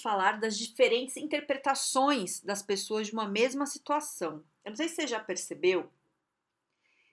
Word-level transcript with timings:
Falar 0.00 0.38
das 0.38 0.56
diferentes 0.56 1.16
interpretações 1.16 2.40
das 2.40 2.62
pessoas 2.62 3.08
de 3.08 3.12
uma 3.12 3.28
mesma 3.28 3.66
situação. 3.66 4.44
Eu 4.64 4.70
não 4.70 4.76
sei 4.76 4.88
se 4.88 4.96
você 4.96 5.06
já 5.06 5.20
percebeu 5.20 5.90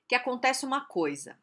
que 0.07 0.15
acontece 0.15 0.65
uma 0.65 0.85
coisa. 0.85 1.37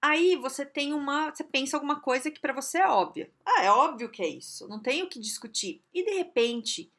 Aí 0.00 0.36
você 0.36 0.66
tem 0.66 0.92
uma, 0.92 1.30
você 1.30 1.42
pensa 1.42 1.76
alguma 1.76 2.00
coisa 2.00 2.30
que 2.30 2.40
para 2.40 2.52
você 2.52 2.78
é 2.78 2.86
óbvia. 2.86 3.30
Ah, 3.44 3.64
é 3.64 3.70
óbvio 3.70 4.10
que 4.10 4.22
é 4.22 4.28
isso, 4.28 4.68
não 4.68 4.78
tenho 4.78 5.06
o 5.06 5.08
que 5.08 5.18
discutir. 5.18 5.82
E 5.92 6.04
de 6.04 6.12
repente, 6.12 6.92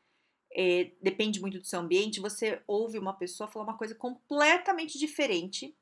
é, 0.51 0.91
depende 1.01 1.39
muito 1.39 1.59
do 1.59 1.67
seu 1.67 1.79
ambiente, 1.79 2.19
você 2.19 2.61
ouve 2.65 2.97
uma 2.97 3.13
pessoa 3.13 3.47
falar 3.47 3.65
uma 3.65 3.77
coisa 3.77 3.93
completamente 3.93 4.97
diferente 4.97 5.75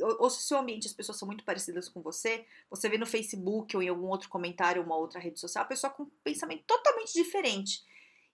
ou, 0.00 0.22
ou, 0.22 0.30
se 0.30 0.38
o 0.38 0.42
seu 0.42 0.58
ambiente 0.58 0.86
as 0.86 0.92
pessoas 0.92 1.18
são 1.18 1.26
muito 1.26 1.44
parecidas 1.44 1.88
com 1.88 2.00
você, 2.00 2.46
você 2.70 2.88
vê 2.88 2.96
no 2.96 3.06
Facebook 3.06 3.76
ou 3.76 3.82
em 3.82 3.88
algum 3.88 4.06
outro 4.06 4.28
comentário, 4.28 4.82
uma 4.82 4.96
outra 4.96 5.18
rede 5.18 5.40
social, 5.40 5.64
a 5.64 5.68
pessoa 5.68 5.92
com 5.92 6.04
um 6.04 6.10
pensamento 6.22 6.64
totalmente 6.64 7.12
diferente. 7.12 7.82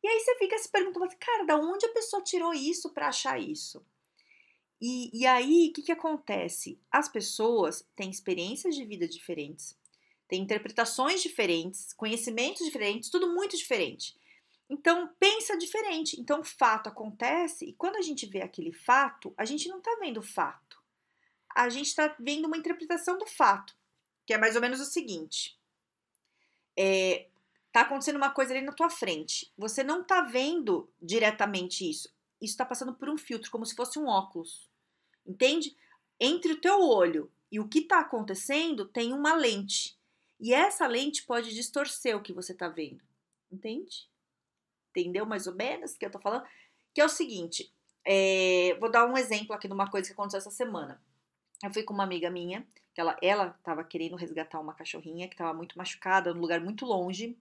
E 0.02 0.08
aí 0.08 0.20
você 0.20 0.34
fica 0.36 0.58
se 0.58 0.70
perguntando, 0.70 1.06
assim, 1.06 1.16
cara, 1.18 1.45
da 1.45 1.56
onde 1.56 1.86
a 1.86 1.92
pessoa 1.92 2.23
tirou 2.23 2.52
isso 2.52 2.90
para 2.90 3.09
achar 3.09 3.40
isso? 3.40 3.84
E, 4.80 5.10
e 5.18 5.26
aí, 5.26 5.68
o 5.68 5.73
que, 5.74 5.82
que 5.82 5.92
acontece? 5.92 6.80
As 6.90 7.09
pessoas 7.09 7.87
têm 7.95 8.10
experiências 8.10 8.74
de 8.74 8.84
vida 8.84 9.06
diferentes, 9.06 9.78
têm 10.26 10.43
interpretações 10.43 11.22
diferentes, 11.22 11.93
conhecimentos 11.93 12.65
diferentes, 12.65 13.10
tudo 13.10 13.34
muito 13.34 13.56
diferente. 13.56 14.18
Então, 14.70 15.10
pensa 15.18 15.59
diferente. 15.59 16.18
Então, 16.18 16.40
o 16.40 16.45
fato 16.45 16.88
acontece 16.88 17.66
e 17.66 17.74
quando 17.74 17.96
a 17.96 18.02
gente 18.02 18.24
vê 18.24 18.40
aquele 18.40 18.72
fato, 18.72 19.34
a 19.37 19.45
gente 19.45 19.68
não 19.68 19.78
está 19.78 19.95
vendo 20.00 20.20
o 20.20 20.22
fato 20.22 20.79
a 21.54 21.68
gente 21.68 21.87
está 21.87 22.15
vendo 22.18 22.46
uma 22.46 22.56
interpretação 22.56 23.18
do 23.18 23.26
fato, 23.26 23.76
que 24.26 24.32
é 24.32 24.38
mais 24.38 24.54
ou 24.54 24.62
menos 24.62 24.80
o 24.80 24.84
seguinte: 24.84 25.59
é, 26.79 27.29
tá 27.73 27.82
acontecendo 27.82 28.16
uma 28.16 28.30
coisa 28.30 28.52
ali 28.52 28.65
na 28.65 28.73
tua 28.73 28.90
frente, 28.90 29.52
você 29.56 29.82
não 29.82 30.04
tá 30.04 30.23
vendo 30.23 30.88
diretamente 31.01 31.88
isso, 31.88 32.09
isso 32.40 32.52
está 32.52 32.65
passando 32.65 32.95
por 32.95 33.09
um 33.09 33.18
filtro, 33.18 33.51
como 33.51 33.66
se 33.66 33.74
fosse 33.74 33.98
um 33.98 34.06
óculos, 34.06 34.68
entende? 35.26 35.76
Entre 36.18 36.52
o 36.52 36.60
teu 36.60 36.80
olho 36.80 37.30
e 37.51 37.59
o 37.59 37.68
que 37.68 37.80
está 37.80 38.01
acontecendo 38.01 38.87
tem 38.87 39.12
uma 39.12 39.34
lente, 39.34 39.98
e 40.38 40.54
essa 40.54 40.87
lente 40.87 41.24
pode 41.24 41.54
distorcer 41.54 42.16
o 42.16 42.23
que 42.23 42.32
você 42.32 42.52
está 42.52 42.68
vendo, 42.68 43.02
entende? 43.51 44.09
Entendeu 44.90 45.26
mais 45.26 45.46
ou 45.46 45.54
menos 45.54 45.93
o 45.93 45.98
que 45.98 46.06
eu 46.06 46.10
tô 46.10 46.18
falando? 46.18 46.46
Que 46.95 47.01
é 47.01 47.04
o 47.04 47.09
seguinte, 47.09 47.73
é, 48.04 48.76
vou 48.80 48.90
dar 48.90 49.06
um 49.06 49.16
exemplo 49.16 49.54
aqui 49.54 49.68
de 49.68 49.74
uma 49.74 49.90
coisa 49.90 50.09
que 50.09 50.12
aconteceu 50.12 50.38
essa 50.38 50.51
semana. 50.51 51.01
Eu 51.62 51.72
fui 51.72 51.82
com 51.82 51.92
uma 51.92 52.04
amiga 52.04 52.30
minha, 52.30 52.66
que 52.94 53.00
ela, 53.00 53.16
ela 53.20 53.50
tava 53.62 53.84
querendo 53.84 54.16
resgatar 54.16 54.60
uma 54.60 54.74
cachorrinha 54.74 55.28
que 55.28 55.36
tava 55.36 55.52
muito 55.52 55.76
machucada, 55.76 56.32
num 56.32 56.40
lugar 56.40 56.60
muito 56.60 56.86
longe. 56.86 57.38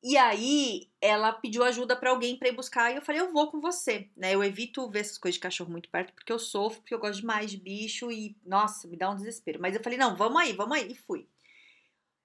E 0.00 0.16
aí 0.16 0.88
ela 1.00 1.32
pediu 1.32 1.64
ajuda 1.64 1.96
para 1.96 2.10
alguém 2.10 2.36
para 2.36 2.48
ir 2.48 2.52
buscar 2.52 2.92
e 2.92 2.96
eu 2.96 3.02
falei, 3.02 3.20
eu 3.20 3.32
vou 3.32 3.50
com 3.50 3.60
você, 3.60 4.08
né? 4.16 4.32
Eu 4.32 4.44
evito 4.44 4.88
ver 4.88 5.00
essas 5.00 5.18
coisas 5.18 5.34
de 5.34 5.40
cachorro 5.40 5.72
muito 5.72 5.88
perto 5.88 6.12
porque 6.14 6.32
eu 6.32 6.38
sofro, 6.38 6.80
porque 6.80 6.94
eu 6.94 7.00
gosto 7.00 7.20
demais 7.20 7.50
de 7.50 7.56
bicho 7.56 8.10
e, 8.10 8.36
nossa, 8.46 8.86
me 8.86 8.96
dá 8.96 9.10
um 9.10 9.16
desespero. 9.16 9.60
Mas 9.60 9.74
eu 9.74 9.82
falei, 9.82 9.98
não, 9.98 10.14
vamos 10.14 10.40
aí, 10.40 10.52
vamos 10.52 10.76
aí, 10.76 10.92
e 10.92 10.94
fui. 10.94 11.28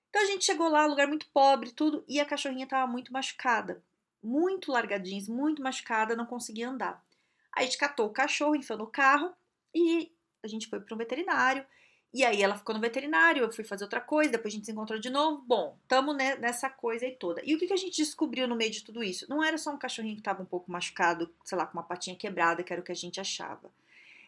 Então 0.10 0.22
a 0.22 0.26
gente 0.28 0.46
chegou 0.46 0.70
lá, 0.70 0.86
lugar 0.86 1.08
muito 1.08 1.28
pobre, 1.34 1.72
tudo, 1.72 2.06
e 2.08 2.20
a 2.20 2.26
cachorrinha 2.26 2.68
tava 2.68 2.86
muito 2.92 3.12
machucada, 3.12 3.84
muito 4.22 4.72
largadinha, 4.72 5.24
muito 5.28 5.60
machucada, 5.64 6.16
não 6.16 6.28
conseguia 6.28 6.70
andar. 6.70 7.04
Aí 7.52 7.64
a 7.64 7.66
gente 7.66 7.80
catou 7.80 8.06
o 8.06 8.14
cachorro, 8.14 8.56
enfiou 8.56 8.78
no 8.78 8.86
carro 8.86 9.34
e 9.74 10.12
a 10.44 10.48
gente 10.48 10.68
foi 10.68 10.80
para 10.80 10.94
um 10.94 10.98
veterinário. 10.98 11.66
E 12.14 12.24
aí 12.24 12.44
ela 12.44 12.56
ficou 12.56 12.76
no 12.76 12.82
veterinário, 12.82 13.42
eu 13.42 13.52
fui 13.52 13.64
fazer 13.64 13.84
outra 13.84 14.00
coisa, 14.00 14.32
depois 14.32 14.54
a 14.54 14.58
gente 14.58 14.66
se 14.68 14.72
encontrou 14.72 15.00
de 15.00 15.10
novo. 15.10 15.44
Bom, 15.48 15.80
tamo 15.88 16.14
nessa 16.14 16.70
coisa 16.70 17.06
aí 17.06 17.16
toda. 17.16 17.42
E 17.44 17.56
o 17.56 17.58
que, 17.58 17.66
que 17.66 17.74
a 17.74 17.78
gente 17.78 17.98
descobriu 17.98 18.48
no 18.48 18.56
meio 18.56 18.70
de 18.70 18.84
tudo 18.84 19.04
isso? 19.04 19.26
Não 19.28 19.44
era 19.44 19.58
só 19.58 19.72
um 19.72 19.78
cachorrinho 19.78 20.14
que 20.14 20.22
estava 20.22 20.44
um 20.44 20.46
pouco 20.46 20.72
machucado, 20.72 21.34
sei 21.44 21.58
lá, 21.58 21.66
com 21.66 21.76
uma 21.76 21.84
patinha 21.84 22.16
quebrada, 22.16 22.62
que 22.62 22.72
era 22.72 22.82
o 22.82 22.86
que 22.86 22.92
a 22.92 22.96
gente 22.96 23.20
achava. 23.20 23.72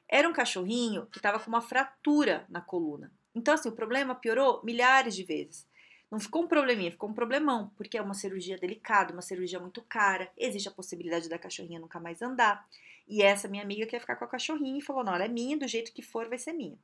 Era 0.10 0.28
um 0.28 0.34
cachorrinho 0.34 1.06
que 1.08 1.20
estava 1.20 1.40
com 1.40 1.48
uma 1.48 1.62
fratura 1.62 2.44
na 2.50 2.60
coluna. 2.60 3.12
Então, 3.36 3.54
assim, 3.54 3.70
o 3.70 3.74
problema 3.74 4.16
piorou 4.16 4.62
milhares 4.64 5.16
de 5.16 5.24
vezes. 5.24 5.68
Não 6.10 6.20
ficou 6.20 6.44
um 6.44 6.48
probleminha, 6.48 6.92
ficou 6.92 7.10
um 7.10 7.14
problemão, 7.14 7.72
porque 7.76 7.98
é 7.98 8.02
uma 8.02 8.14
cirurgia 8.14 8.58
delicada, 8.58 9.14
uma 9.14 9.22
cirurgia 9.22 9.60
muito 9.60 9.82
cara, 9.82 10.32
existe 10.38 10.70
a 10.70 10.72
possibilidade 10.72 11.28
da 11.28 11.38
cachorrinha 11.38 11.80
nunca 11.80 12.00
mais 12.00 12.22
andar. 12.22 12.66
E 13.08 13.22
essa 13.22 13.48
minha 13.48 13.64
amiga 13.64 13.86
quer 13.86 14.00
ficar 14.00 14.16
com 14.16 14.26
a 14.26 14.30
cachorrinha 14.30 14.80
e 14.80 14.84
falou: 14.84 15.04
não, 15.04 15.16
ela 15.16 15.26
é 15.26 15.30
minha, 15.30 15.58
do 15.58 15.68
jeito 15.68 15.94
que 15.94 16.02
for, 16.02 16.28
vai 16.28 16.38
ser 16.38 16.54
minha. 16.54 16.78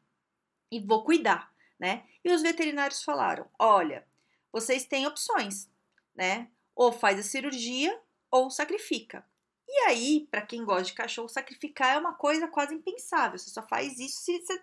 E 0.72 0.80
vou 0.80 1.04
cuidar, 1.04 1.54
né? 1.80 2.04
E 2.24 2.32
os 2.32 2.42
veterinários 2.42 3.04
falaram: 3.04 3.48
olha, 3.58 4.06
vocês 4.52 4.86
têm 4.86 5.08
opções, 5.08 5.70
né? 6.16 6.48
Ou 6.76 6.92
faz 6.92 7.20
a 7.20 7.24
cirurgia 7.24 8.00
ou 8.30 8.50
sacrifica. 8.50 9.26
E 9.68 9.88
aí, 9.88 10.28
para 10.30 10.42
quem 10.42 10.66
gosta 10.66 10.84
de 10.84 10.94
cachorro, 10.94 11.30
sacrificar 11.30 11.96
é 11.96 11.98
uma 11.98 12.14
coisa 12.14 12.48
quase 12.48 12.76
impensável. 12.76 13.38
Você 13.38 13.50
só 13.50 13.66
faz 13.66 13.98
isso 14.00 14.22
se 14.22 14.38
você, 14.40 14.62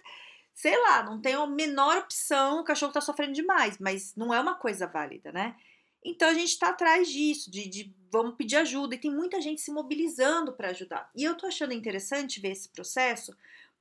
sei 0.54 0.76
lá, 0.82 1.02
não 1.02 1.20
tem 1.20 1.34
a 1.34 1.46
menor 1.46 1.98
opção, 1.98 2.60
o 2.60 2.64
cachorro 2.64 2.92
tá 2.92 3.00
sofrendo 3.00 3.32
demais, 3.32 3.78
mas 3.78 4.14
não 4.14 4.34
é 4.34 4.40
uma 4.40 4.54
coisa 4.54 4.86
válida, 4.86 5.32
né? 5.32 5.56
Então 6.04 6.28
a 6.28 6.34
gente 6.34 6.50
está 6.50 6.68
atrás 6.68 7.08
disso, 7.08 7.50
de, 7.50 7.68
de, 7.68 7.94
vamos 8.10 8.36
pedir 8.36 8.56
ajuda, 8.56 8.94
e 8.94 8.98
tem 8.98 9.10
muita 9.10 9.40
gente 9.40 9.60
se 9.60 9.70
mobilizando 9.70 10.52
para 10.52 10.70
ajudar. 10.70 11.10
E 11.14 11.24
eu 11.24 11.36
tô 11.36 11.46
achando 11.46 11.72
interessante 11.72 12.40
ver 12.40 12.52
esse 12.52 12.68
processo, 12.68 13.36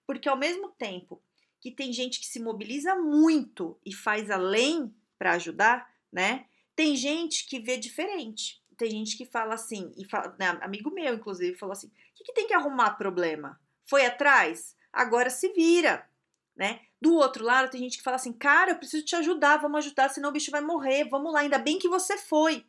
porque 0.05 0.27
ao 0.27 0.37
mesmo 0.37 0.69
tempo 0.69 1.21
que 1.59 1.71
tem 1.71 1.91
gente 1.91 2.19
que 2.19 2.25
se 2.25 2.39
mobiliza 2.39 2.95
muito 2.95 3.79
e 3.85 3.93
faz 3.93 4.29
além 4.29 4.93
para 5.17 5.33
ajudar, 5.33 5.91
né? 6.11 6.45
Tem 6.75 6.95
gente 6.95 7.47
que 7.47 7.59
vê 7.59 7.77
diferente. 7.77 8.61
Tem 8.77 8.91
gente 8.91 9.17
que 9.17 9.25
fala 9.25 9.55
assim, 9.55 9.91
e 9.97 10.05
fala, 10.05 10.35
né, 10.37 10.57
amigo 10.61 10.91
meu, 10.91 11.15
inclusive, 11.15 11.57
falou 11.57 11.73
assim: 11.73 11.87
o 11.87 11.91
que, 12.15 12.25
que 12.25 12.33
tem 12.33 12.47
que 12.47 12.53
arrumar 12.53 12.91
problema? 12.91 13.59
Foi 13.85 14.05
atrás? 14.05 14.75
Agora 14.93 15.29
se 15.29 15.51
vira, 15.53 16.07
né? 16.57 16.81
Do 16.99 17.13
outro 17.13 17.45
lado, 17.45 17.69
tem 17.69 17.79
gente 17.79 17.97
que 17.97 18.03
fala 18.03 18.15
assim: 18.15 18.33
cara, 18.33 18.71
eu 18.71 18.77
preciso 18.77 19.05
te 19.05 19.15
ajudar, 19.15 19.57
vamos 19.57 19.85
ajudar, 19.85 20.09
senão 20.09 20.29
o 20.29 20.33
bicho 20.33 20.51
vai 20.51 20.61
morrer, 20.61 21.07
vamos 21.07 21.31
lá, 21.31 21.41
ainda 21.41 21.59
bem 21.59 21.77
que 21.77 21.87
você 21.87 22.17
foi. 22.17 22.65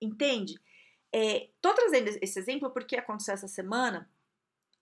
Entende? 0.00 0.54
É, 1.12 1.48
tô 1.60 1.74
trazendo 1.74 2.08
esse 2.22 2.38
exemplo 2.38 2.70
porque 2.70 2.96
aconteceu 2.96 3.34
essa 3.34 3.48
semana, 3.48 4.08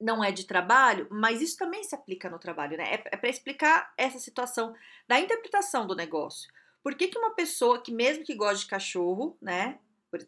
não 0.01 0.23
é 0.23 0.31
de 0.31 0.47
trabalho, 0.47 1.07
mas 1.11 1.41
isso 1.41 1.57
também 1.57 1.83
se 1.83 1.95
aplica 1.95 2.29
no 2.29 2.39
trabalho, 2.39 2.77
né? 2.77 2.85
É, 2.95 3.05
é 3.13 3.17
para 3.17 3.31
explicar 3.31 3.93
essa 3.97 4.19
situação 4.19 4.75
da 5.09 5.19
interpretação 5.19 5.87
do 5.87 5.95
negócio. 5.95 6.51
Por 6.83 6.95
que, 6.95 7.09
que 7.09 7.19
uma 7.19 7.35
pessoa 7.35 7.81
que, 7.81 7.93
mesmo 7.93 8.25
que 8.25 8.35
gosta 8.35 8.59
de 8.59 8.67
cachorro, 8.67 9.37
né? 9.41 9.79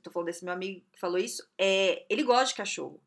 Tô 0.02 0.10
falando 0.10 0.26
desse 0.26 0.44
meu 0.44 0.54
amigo 0.54 0.82
que 0.92 0.98
falou 0.98 1.18
isso, 1.18 1.46
é, 1.58 2.06
ele 2.08 2.22
gosta 2.22 2.46
de 2.46 2.54
cachorro, 2.54 2.98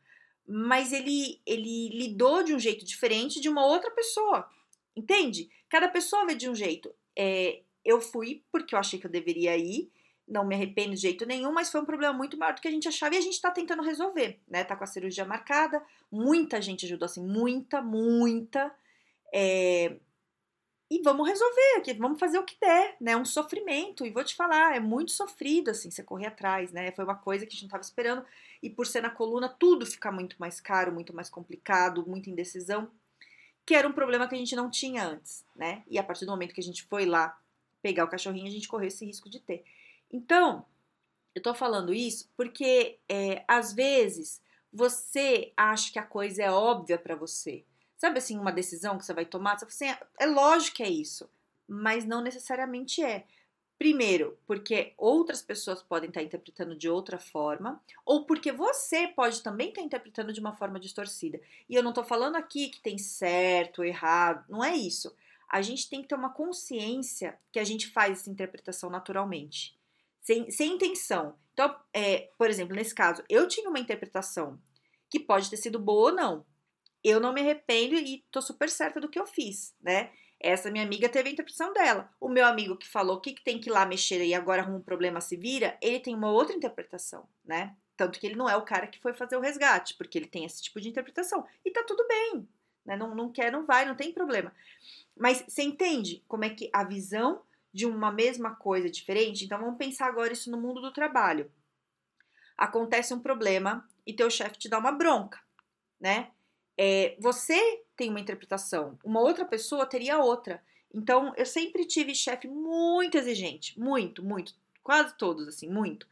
mas 0.47 0.93
ele, 0.93 1.41
ele 1.43 1.89
lidou 1.89 2.43
de 2.43 2.53
um 2.53 2.59
jeito 2.59 2.85
diferente 2.85 3.41
de 3.41 3.49
uma 3.49 3.65
outra 3.65 3.89
pessoa 3.89 4.47
Entende? 4.97 5.47
Cada 5.69 5.87
pessoa 5.87 6.25
vê 6.25 6.33
de 6.33 6.49
um 6.49 6.55
jeito. 6.55 6.91
É, 7.15 7.61
eu 7.85 8.01
fui 8.01 8.43
porque 8.51 8.73
eu 8.73 8.79
achei 8.79 8.99
que 8.99 9.05
eu 9.05 9.11
deveria 9.11 9.55
ir, 9.55 9.91
não 10.27 10.43
me 10.43 10.55
arrependo 10.55 10.95
de 10.95 11.01
jeito 11.01 11.23
nenhum, 11.23 11.53
mas 11.53 11.69
foi 11.69 11.79
um 11.79 11.85
problema 11.85 12.13
muito 12.13 12.35
maior 12.35 12.55
do 12.55 12.61
que 12.61 12.67
a 12.67 12.71
gente 12.71 12.87
achava 12.87 13.13
e 13.13 13.17
a 13.19 13.21
gente 13.21 13.39
tá 13.39 13.51
tentando 13.51 13.83
resolver, 13.83 14.39
né? 14.47 14.63
Tá 14.63 14.75
com 14.75 14.83
a 14.83 14.87
cirurgia 14.87 15.23
marcada, 15.23 15.81
muita 16.11 16.59
gente 16.59 16.85
ajudou, 16.87 17.05
assim, 17.05 17.23
muita, 17.23 17.79
muita. 17.79 18.73
É, 19.31 19.95
e 20.89 21.01
vamos 21.03 21.27
resolver 21.27 21.75
aqui, 21.77 21.93
vamos 21.93 22.19
fazer 22.19 22.39
o 22.39 22.43
que 22.43 22.57
der, 22.59 22.97
né? 22.99 23.15
Um 23.15 23.25
sofrimento, 23.25 24.03
e 24.03 24.09
vou 24.09 24.23
te 24.23 24.35
falar, 24.35 24.75
é 24.75 24.79
muito 24.79 25.11
sofrido, 25.11 25.69
assim, 25.69 25.91
você 25.91 26.01
correr 26.01 26.27
atrás, 26.27 26.71
né? 26.71 26.91
Foi 26.91 27.05
uma 27.05 27.15
coisa 27.15 27.45
que 27.45 27.51
a 27.51 27.53
gente 27.53 27.63
não 27.63 27.69
tava 27.69 27.83
esperando, 27.83 28.25
e 28.63 28.69
por 28.69 28.87
ser 28.87 29.01
na 29.01 29.11
coluna, 29.11 29.47
tudo 29.47 29.85
fica 29.85 30.11
muito 30.11 30.37
mais 30.39 30.59
caro, 30.59 30.91
muito 30.91 31.15
mais 31.15 31.29
complicado, 31.29 32.03
muita 32.07 32.31
indecisão 32.31 32.89
que 33.67 33.75
era 33.75 33.85
um 33.85 33.91
problema 33.91 34.29
que 34.29 34.33
a 34.33 34.37
gente 34.37 34.55
não 34.55 34.71
tinha 34.71 35.05
antes, 35.05 35.45
né? 35.53 35.83
E 35.89 35.99
a 35.99 36.03
partir 36.03 36.23
do 36.25 36.31
momento 36.31 36.53
que 36.53 36.61
a 36.61 36.63
gente 36.63 36.83
foi 36.83 37.05
lá 37.05 37.37
pegar 37.81 38.05
o 38.05 38.07
cachorrinho, 38.07 38.47
a 38.47 38.49
gente 38.49 38.69
correu 38.69 38.87
esse 38.87 39.05
risco 39.05 39.29
de 39.29 39.41
ter. 39.41 39.65
Então, 40.09 40.65
eu 41.35 41.41
tô 41.41 41.53
falando 41.53 41.93
isso 41.93 42.31
porque 42.37 42.97
é, 43.09 43.43
às 43.45 43.73
vezes 43.73 44.41
você 44.71 45.51
acha 45.57 45.91
que 45.91 45.99
a 45.99 46.03
coisa 46.03 46.43
é 46.43 46.49
óbvia 46.49 46.97
para 46.97 47.13
você. 47.13 47.65
Sabe 47.97 48.19
assim, 48.19 48.39
uma 48.39 48.53
decisão 48.53 48.97
que 48.97 49.05
você 49.05 49.13
vai 49.13 49.25
tomar, 49.25 49.59
você 49.59 49.65
fala 49.65 49.95
assim, 49.97 50.05
é, 50.17 50.23
é 50.23 50.25
lógico 50.27 50.77
que 50.77 50.83
é 50.83 50.89
isso, 50.89 51.29
mas 51.67 52.05
não 52.05 52.21
necessariamente 52.21 53.03
é. 53.03 53.25
Primeiro, 53.77 54.35
porque 54.47 54.93
outras 54.97 55.41
pessoas 55.41 55.83
podem 55.83 56.09
estar 56.09 56.23
interpretando 56.23 56.75
de 56.75 56.89
outra 56.89 57.19
forma, 57.19 57.79
ou 58.03 58.25
porque 58.25 58.51
você 58.51 59.07
pode 59.07 59.43
também 59.43 59.69
estar 59.69 59.81
interpretando 59.81 60.33
de 60.33 60.39
uma 60.39 60.55
forma 60.55 60.79
distorcida. 60.79 61.39
E 61.69 61.75
eu 61.75 61.83
não 61.83 61.91
estou 61.91 62.03
falando 62.03 62.37
aqui 62.37 62.69
que 62.69 62.81
tem 62.81 62.97
certo, 62.97 63.83
errado, 63.83 64.43
não 64.49 64.63
é 64.63 64.75
isso. 64.75 65.15
A 65.47 65.61
gente 65.61 65.87
tem 65.89 66.01
que 66.01 66.07
ter 66.07 66.15
uma 66.15 66.33
consciência 66.33 67.37
que 67.51 67.59
a 67.59 67.63
gente 67.63 67.87
faz 67.87 68.21
essa 68.21 68.31
interpretação 68.31 68.89
naturalmente, 68.89 69.77
sem, 70.21 70.49
sem 70.49 70.73
intenção. 70.73 71.35
Então, 71.53 71.75
é, 71.93 72.29
por 72.35 72.49
exemplo, 72.49 72.75
nesse 72.75 72.95
caso, 72.95 73.23
eu 73.29 73.47
tinha 73.47 73.69
uma 73.69 73.79
interpretação 73.79 74.59
que 75.09 75.19
pode 75.19 75.51
ter 75.51 75.57
sido 75.57 75.79
boa 75.79 76.09
ou 76.09 76.15
não. 76.15 76.45
Eu 77.03 77.19
não 77.19 77.31
me 77.31 77.41
arrependo 77.41 77.95
e 77.95 78.25
tô 78.31 78.41
super 78.41 78.69
certa 78.69 78.99
do 78.99 79.07
que 79.07 79.19
eu 79.19 79.27
fiz, 79.27 79.75
né? 79.81 80.11
Essa 80.39 80.69
minha 80.69 80.83
amiga 80.83 81.09
teve 81.09 81.29
a 81.29 81.31
interpretação 81.31 81.73
dela. 81.73 82.09
O 82.19 82.29
meu 82.29 82.45
amigo 82.45 82.77
que 82.77 82.87
falou 82.87 83.19
que, 83.19 83.33
que 83.33 83.43
tem 83.43 83.59
que 83.59 83.69
ir 83.69 83.73
lá 83.73 83.85
mexer 83.85 84.23
e 84.23 84.33
agora 84.33 84.61
arruma 84.61 84.77
um 84.77 84.81
problema, 84.81 85.19
se 85.19 85.35
vira, 85.35 85.77
ele 85.81 85.99
tem 85.99 86.13
uma 86.13 86.31
outra 86.31 86.55
interpretação, 86.55 87.27
né? 87.43 87.75
Tanto 87.95 88.19
que 88.19 88.27
ele 88.27 88.35
não 88.35 88.47
é 88.47 88.55
o 88.55 88.61
cara 88.61 88.85
que 88.85 88.99
foi 88.99 89.13
fazer 89.13 89.35
o 89.35 89.41
resgate, 89.41 89.95
porque 89.95 90.17
ele 90.17 90.27
tem 90.27 90.45
esse 90.45 90.61
tipo 90.61 90.79
de 90.79 90.87
interpretação. 90.87 91.45
E 91.65 91.71
tá 91.71 91.83
tudo 91.83 92.07
bem, 92.07 92.47
né? 92.85 92.95
Não, 92.95 93.15
não 93.15 93.31
quer, 93.31 93.51
não 93.51 93.65
vai, 93.65 93.85
não 93.85 93.95
tem 93.95 94.13
problema. 94.13 94.53
Mas 95.15 95.43
você 95.47 95.63
entende 95.63 96.23
como 96.27 96.45
é 96.45 96.49
que 96.51 96.69
a 96.71 96.83
visão 96.83 97.41
de 97.73 97.87
uma 97.87 98.11
mesma 98.11 98.55
coisa 98.55 98.87
é 98.87 98.91
diferente? 98.91 99.43
Então 99.43 99.59
vamos 99.59 99.77
pensar 99.77 100.07
agora 100.07 100.31
isso 100.31 100.51
no 100.51 100.61
mundo 100.61 100.79
do 100.79 100.93
trabalho. 100.93 101.51
Acontece 102.55 103.13
um 103.13 103.19
problema 103.19 103.87
e 104.05 104.13
teu 104.13 104.29
chefe 104.29 104.57
te 104.59 104.69
dá 104.69 104.77
uma 104.77 104.91
bronca, 104.91 105.39
né? 105.99 106.31
É, 106.77 107.15
você 107.19 107.83
tem 107.97 108.09
uma 108.09 108.19
interpretação, 108.19 108.97
uma 109.03 109.19
outra 109.19 109.43
pessoa 109.43 109.85
teria 109.85 110.19
outra. 110.19 110.63
Então, 110.93 111.33
eu 111.35 111.45
sempre 111.45 111.85
tive 111.85 112.15
chefe 112.15 112.47
muito 112.47 113.17
exigente, 113.17 113.77
muito, 113.77 114.23
muito, 114.23 114.55
quase 114.83 115.17
todos, 115.17 115.47
assim, 115.47 115.67
muito. 115.67 116.07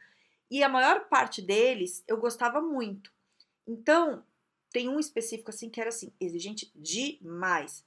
E 0.50 0.62
a 0.62 0.68
maior 0.68 1.08
parte 1.08 1.40
deles 1.40 2.04
eu 2.06 2.18
gostava 2.18 2.60
muito. 2.60 3.10
Então, 3.66 4.22
tem 4.70 4.88
um 4.88 5.00
específico 5.00 5.50
assim 5.50 5.70
que 5.70 5.80
era 5.80 5.88
assim, 5.88 6.12
exigente 6.20 6.70
demais. 6.74 7.84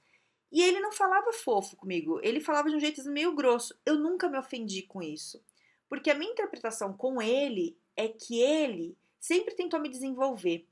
E 0.50 0.62
ele 0.62 0.80
não 0.80 0.90
falava 0.90 1.32
fofo 1.32 1.76
comigo, 1.76 2.18
ele 2.22 2.40
falava 2.40 2.68
de 2.68 2.74
um 2.74 2.80
jeito 2.80 3.02
meio 3.08 3.34
grosso. 3.34 3.78
Eu 3.86 3.96
nunca 3.96 4.28
me 4.28 4.38
ofendi 4.38 4.82
com 4.82 5.00
isso. 5.00 5.42
Porque 5.88 6.10
a 6.10 6.14
minha 6.14 6.32
interpretação 6.32 6.92
com 6.92 7.22
ele 7.22 7.78
é 7.96 8.08
que 8.08 8.40
ele 8.40 8.96
sempre 9.18 9.54
tentou 9.54 9.80
me 9.80 9.88
desenvolver. 9.88 10.66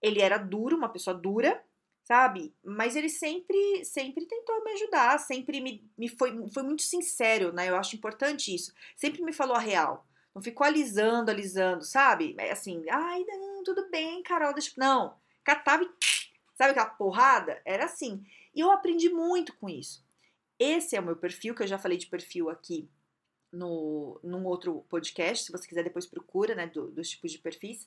Ele 0.00 0.20
era 0.20 0.38
duro, 0.38 0.76
uma 0.76 0.88
pessoa 0.88 1.14
dura, 1.14 1.62
sabe? 2.06 2.54
Mas 2.64 2.94
ele 2.94 3.08
sempre, 3.08 3.84
sempre 3.84 4.24
tentou 4.26 4.64
me 4.64 4.70
ajudar, 4.72 5.18
sempre 5.18 5.60
me, 5.60 5.90
me 5.98 6.08
foi, 6.08 6.48
foi 6.50 6.62
muito 6.62 6.82
sincero, 6.82 7.52
né? 7.52 7.68
Eu 7.68 7.76
acho 7.76 7.96
importante 7.96 8.54
isso. 8.54 8.72
Sempre 8.94 9.22
me 9.22 9.32
falou 9.32 9.56
a 9.56 9.60
real. 9.60 10.06
Não 10.32 10.40
ficou 10.40 10.64
alisando, 10.64 11.30
alisando, 11.30 11.84
sabe? 11.84 12.36
É 12.38 12.52
assim, 12.52 12.84
ai, 12.88 13.24
não, 13.26 13.64
tudo 13.64 13.90
bem, 13.90 14.22
Carol, 14.22 14.54
deixa. 14.54 14.72
Não, 14.76 15.16
catava 15.44 15.82
e. 15.82 15.88
Sabe 16.56 16.70
aquela 16.70 16.86
porrada? 16.86 17.60
Era 17.66 17.84
assim. 17.84 18.24
E 18.54 18.60
eu 18.60 18.70
aprendi 18.70 19.10
muito 19.10 19.54
com 19.56 19.68
isso. 19.68 20.02
Esse 20.58 20.96
é 20.96 21.00
o 21.00 21.02
meu 21.02 21.16
perfil, 21.16 21.54
que 21.54 21.62
eu 21.62 21.66
já 21.66 21.76
falei 21.76 21.98
de 21.98 22.06
perfil 22.06 22.48
aqui 22.48 22.88
no, 23.52 24.18
num 24.22 24.46
outro 24.46 24.86
podcast, 24.88 25.44
se 25.44 25.52
você 25.52 25.68
quiser 25.68 25.84
depois 25.84 26.06
procura, 26.06 26.54
né, 26.54 26.66
do, 26.66 26.90
dos 26.90 27.10
tipos 27.10 27.30
de 27.30 27.38
perfis. 27.38 27.86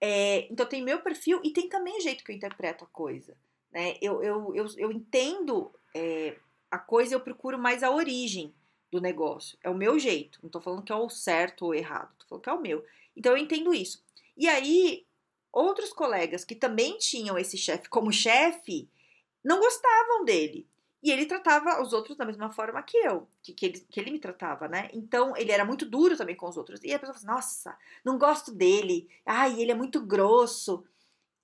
É, 0.00 0.50
então 0.50 0.64
tem 0.64 0.82
meu 0.82 1.02
perfil 1.02 1.42
e 1.44 1.52
tem 1.52 1.68
também 1.68 1.98
o 1.98 2.00
jeito 2.00 2.24
que 2.24 2.32
eu 2.32 2.36
interpreto 2.36 2.84
a 2.84 2.88
coisa. 2.88 3.36
Né? 3.76 3.98
Eu, 4.00 4.22
eu, 4.22 4.54
eu, 4.54 4.66
eu 4.78 4.90
entendo 4.90 5.70
é, 5.94 6.34
a 6.70 6.78
coisa, 6.78 7.14
eu 7.14 7.20
procuro 7.20 7.58
mais 7.58 7.82
a 7.82 7.90
origem 7.90 8.54
do 8.90 9.02
negócio. 9.02 9.58
É 9.62 9.68
o 9.68 9.74
meu 9.74 9.98
jeito. 9.98 10.38
Não 10.42 10.48
tô 10.48 10.62
falando 10.62 10.82
que 10.82 10.90
é 10.90 10.96
o 10.96 11.10
certo 11.10 11.66
ou 11.66 11.74
errado, 11.74 12.08
tô 12.18 12.26
falando 12.26 12.42
que 12.42 12.48
é 12.48 12.52
o 12.54 12.62
meu. 12.62 12.82
Então 13.14 13.32
eu 13.32 13.36
entendo 13.36 13.74
isso. 13.74 14.02
E 14.34 14.48
aí, 14.48 15.04
outros 15.52 15.92
colegas 15.92 16.42
que 16.42 16.54
também 16.54 16.96
tinham 16.96 17.36
esse 17.36 17.58
chefe 17.58 17.86
como 17.90 18.10
chefe 18.10 18.88
não 19.44 19.60
gostavam 19.60 20.24
dele. 20.24 20.66
E 21.02 21.10
ele 21.10 21.26
tratava 21.26 21.82
os 21.82 21.92
outros 21.92 22.16
da 22.16 22.24
mesma 22.24 22.50
forma 22.50 22.82
que 22.82 22.96
eu, 22.96 23.28
que, 23.42 23.52
que, 23.52 23.66
ele, 23.66 23.80
que 23.90 24.00
ele 24.00 24.10
me 24.10 24.18
tratava, 24.18 24.66
né? 24.68 24.88
Então, 24.94 25.36
ele 25.36 25.52
era 25.52 25.66
muito 25.66 25.84
duro 25.84 26.16
também 26.16 26.34
com 26.34 26.48
os 26.48 26.56
outros. 26.56 26.80
E 26.82 26.94
a 26.94 26.98
pessoa 26.98 27.14
fala 27.14 27.38
assim, 27.38 27.46
nossa, 27.46 27.78
não 28.02 28.18
gosto 28.18 28.50
dele. 28.50 29.06
Ai, 29.24 29.60
ele 29.60 29.70
é 29.70 29.74
muito 29.74 30.00
grosso. 30.00 30.82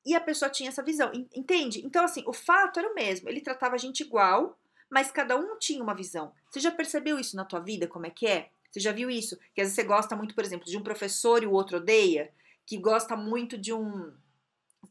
E 0.04 0.14
a 0.14 0.20
pessoa 0.20 0.50
tinha 0.50 0.68
essa 0.68 0.82
visão, 0.82 1.12
entende? 1.34 1.84
Então, 1.84 2.04
assim, 2.04 2.24
o 2.26 2.32
fato 2.32 2.78
era 2.78 2.90
o 2.90 2.94
mesmo. 2.94 3.28
Ele 3.28 3.40
tratava 3.40 3.76
a 3.76 3.78
gente 3.78 4.00
igual, 4.00 4.58
mas 4.90 5.10
cada 5.10 5.36
um 5.36 5.56
tinha 5.58 5.82
uma 5.82 5.94
visão. 5.94 6.32
Você 6.50 6.60
já 6.60 6.70
percebeu 6.70 7.18
isso 7.18 7.36
na 7.36 7.44
tua 7.44 7.60
vida, 7.60 7.86
como 7.86 8.06
é 8.06 8.10
que 8.10 8.26
é? 8.26 8.50
Você 8.70 8.80
já 8.80 8.90
viu 8.90 9.08
isso? 9.10 9.38
Que 9.54 9.60
às 9.60 9.68
vezes 9.68 9.74
você 9.74 9.84
gosta 9.84 10.16
muito, 10.16 10.34
por 10.34 10.44
exemplo, 10.44 10.66
de 10.66 10.76
um 10.76 10.82
professor 10.82 11.42
e 11.42 11.46
o 11.46 11.52
outro 11.52 11.76
odeia? 11.76 12.32
Que 12.66 12.76
gosta 12.78 13.16
muito 13.16 13.56
de 13.56 13.72
um 13.72 14.12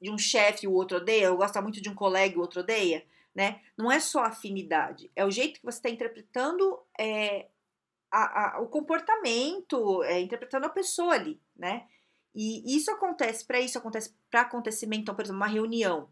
de 0.02 0.10
um 0.10 0.18
chefe 0.18 0.66
e 0.66 0.68
o 0.68 0.74
outro 0.74 0.98
odeia? 0.98 1.32
Ou 1.32 1.38
gosta 1.38 1.62
muito 1.62 1.82
de 1.82 1.90
um 1.90 1.94
colega 1.94 2.34
e 2.34 2.38
o 2.38 2.42
outro 2.42 2.62
odeia? 2.62 3.06
né? 3.34 3.62
Não 3.78 3.92
é 3.92 4.00
só 4.00 4.24
afinidade, 4.24 5.10
é 5.16 5.26
o 5.26 5.32
jeito 5.32 5.60
que 5.60 5.66
você 5.66 5.78
está 5.78 5.90
interpretando 5.90 6.80
é, 7.00 7.48
a, 8.12 8.58
a, 8.58 8.62
o 8.62 8.68
comportamento, 8.68 10.04
é, 10.04 10.20
interpretando 10.20 10.66
a 10.66 10.70
pessoa 10.70 11.14
ali, 11.14 11.40
né? 11.56 11.88
E 12.34 12.76
isso 12.76 12.90
acontece, 12.92 13.46
para 13.46 13.60
isso 13.60 13.78
acontece 13.78 14.16
para 14.30 14.42
acontecimento, 14.42 15.02
então, 15.02 15.16
por 15.16 15.24
exemplo, 15.24 15.38
uma 15.38 15.48
reunião. 15.48 16.10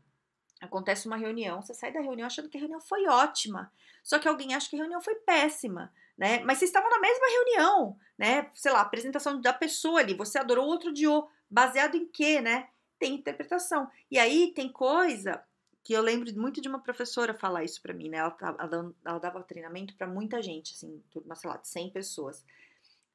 Acontece 0.62 1.08
uma 1.08 1.16
reunião, 1.16 1.62
você 1.62 1.74
sai 1.74 1.92
da 1.94 2.02
reunião 2.02 2.28
achando 2.28 2.50
que 2.50 2.58
a 2.58 2.60
reunião 2.60 2.82
foi 2.82 3.08
ótima, 3.08 3.72
só 4.04 4.20
que 4.20 4.28
alguém 4.28 4.54
acha 4.54 4.70
que 4.70 4.76
a 4.76 4.80
reunião 4.80 5.02
foi 5.02 5.16
péssima, 5.16 5.94
né? 6.18 6.40
Mas 6.44 6.58
vocês 6.58 6.70
estavam 6.70 6.90
na 6.90 7.00
mesma 7.00 7.26
reunião, 7.28 7.98
né? 8.18 8.52
Sei 8.54 8.72
lá, 8.72 8.82
apresentação 8.82 9.40
da 9.40 9.54
pessoa 9.54 10.02
ali, 10.02 10.14
você 10.14 10.38
adorou, 10.38 10.66
outro 10.66 10.90
odiou, 10.90 11.30
baseado 11.50 11.96
em 11.96 12.06
quê, 12.06 12.42
né? 12.42 12.68
Tem 13.00 13.16
interpretação. 13.16 13.90
E 14.12 14.20
aí 14.20 14.54
tem 14.54 14.70
coisa 14.70 15.42
que 15.82 15.94
eu 15.94 16.02
lembro 16.02 16.32
muito 16.36 16.62
de 16.62 16.68
uma 16.68 16.80
professora 16.80 17.34
falar 17.34 17.64
isso 17.64 17.82
para 17.82 17.94
mim, 17.94 18.10
né? 18.10 18.18
Ela, 18.18 18.36
ela, 18.60 18.96
ela 19.06 19.20
dava 19.20 19.42
treinamento 19.44 19.96
para 19.96 20.08
muita 20.08 20.42
gente, 20.42 20.74
assim, 20.74 21.02
turma, 21.10 21.36
sei 21.36 21.50
lá, 21.50 21.58
de 21.58 21.70
100 21.70 21.92
pessoas. 21.92 22.46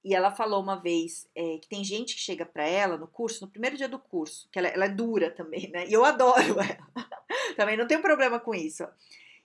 E 0.05 0.15
ela 0.15 0.31
falou 0.31 0.63
uma 0.63 0.77
vez 0.77 1.27
é, 1.35 1.57
que 1.57 1.67
tem 1.67 1.83
gente 1.83 2.15
que 2.15 2.21
chega 2.21 2.45
para 2.45 2.67
ela 2.67 2.99
no 2.99 3.07
curso, 3.07 3.43
no 3.43 3.51
primeiro 3.51 3.75
dia 3.75 3.89
do 3.89 3.99
curso, 3.99 4.47
que 4.53 4.59
ela, 4.59 4.69
ela, 4.69 4.85
é 4.85 4.89
dura 4.89 5.31
também, 5.31 5.71
né? 5.71 5.89
E 5.89 5.95
eu 5.95 6.05
adoro 6.05 6.61
ela. 6.61 7.07
também 7.57 7.77
não 7.77 7.87
tenho 7.87 8.03
problema 8.03 8.39
com 8.39 8.55
isso. 8.55 8.87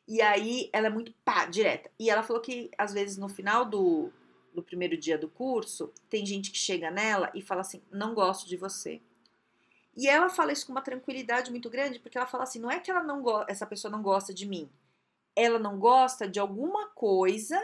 E 0.06 0.22
aí 0.22 0.70
ela 0.74 0.88
é 0.88 0.90
muito 0.90 1.14
pá, 1.24 1.46
direta. 1.46 1.90
E 1.98 2.10
ela 2.10 2.24
falou 2.24 2.42
que 2.42 2.70
às 2.78 2.94
vezes 2.94 3.18
no 3.18 3.30
final 3.30 3.64
do, 3.64 4.12
do 4.54 4.62
primeiro 4.62 4.98
dia 4.98 5.18
do 5.18 5.30
curso, 5.30 5.94
tem 6.10 6.26
gente 6.26 6.52
que 6.52 6.58
chega 6.58 6.92
nela 6.92 7.32
e 7.34 7.42
fala 7.42 7.62
assim: 7.62 7.82
não 7.90 8.14
gosto 8.14 8.46
de 8.46 8.58
você. 8.58 9.02
E 9.96 10.08
ela 10.08 10.30
fala 10.30 10.52
isso 10.52 10.66
com 10.66 10.74
uma 10.74 10.82
tranquilidade 10.82 11.52
muito 11.52 11.70
grande, 11.70 12.00
porque 12.00 12.18
ela 12.18 12.28
fala 12.28 12.44
assim: 12.44 12.60
não 12.60 12.70
é 12.70 12.80
que 12.80 12.92
ela 12.92 13.04
não 13.04 13.24
essa 13.48 13.66
pessoa 13.66 13.90
não 13.90 14.02
gosta 14.02 14.34
de 14.34 14.46
mim, 14.46 14.70
ela 15.36 15.58
não 15.58 15.80
gosta 15.80 16.28
de 16.28 16.40
alguma 16.40 16.88
coisa 16.90 17.58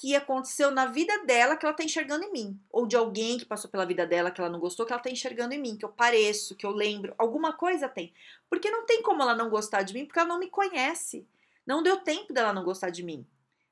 que 0.00 0.16
aconteceu 0.16 0.70
na 0.70 0.86
vida 0.86 1.26
dela 1.26 1.54
que 1.54 1.66
ela 1.66 1.74
tá 1.74 1.84
enxergando 1.84 2.24
em 2.24 2.32
mim, 2.32 2.58
ou 2.70 2.86
de 2.86 2.96
alguém 2.96 3.36
que 3.36 3.44
passou 3.44 3.70
pela 3.70 3.84
vida 3.84 4.06
dela 4.06 4.30
que 4.30 4.40
ela 4.40 4.48
não 4.48 4.58
gostou 4.58 4.86
que 4.86 4.94
ela 4.94 5.02
tá 5.02 5.10
enxergando 5.10 5.52
em 5.52 5.60
mim, 5.60 5.76
que 5.76 5.84
eu 5.84 5.90
pareço, 5.90 6.56
que 6.56 6.64
eu 6.64 6.70
lembro, 6.70 7.14
alguma 7.18 7.52
coisa 7.52 7.86
tem. 7.86 8.10
Porque 8.48 8.70
não 8.70 8.86
tem 8.86 9.02
como 9.02 9.20
ela 9.20 9.34
não 9.34 9.50
gostar 9.50 9.82
de 9.82 9.92
mim, 9.92 10.06
porque 10.06 10.18
ela 10.18 10.28
não 10.30 10.38
me 10.38 10.48
conhece. 10.48 11.28
Não 11.66 11.82
deu 11.82 11.98
tempo 11.98 12.32
dela 12.32 12.50
não 12.50 12.64
gostar 12.64 12.88
de 12.88 13.02
mim, 13.02 13.26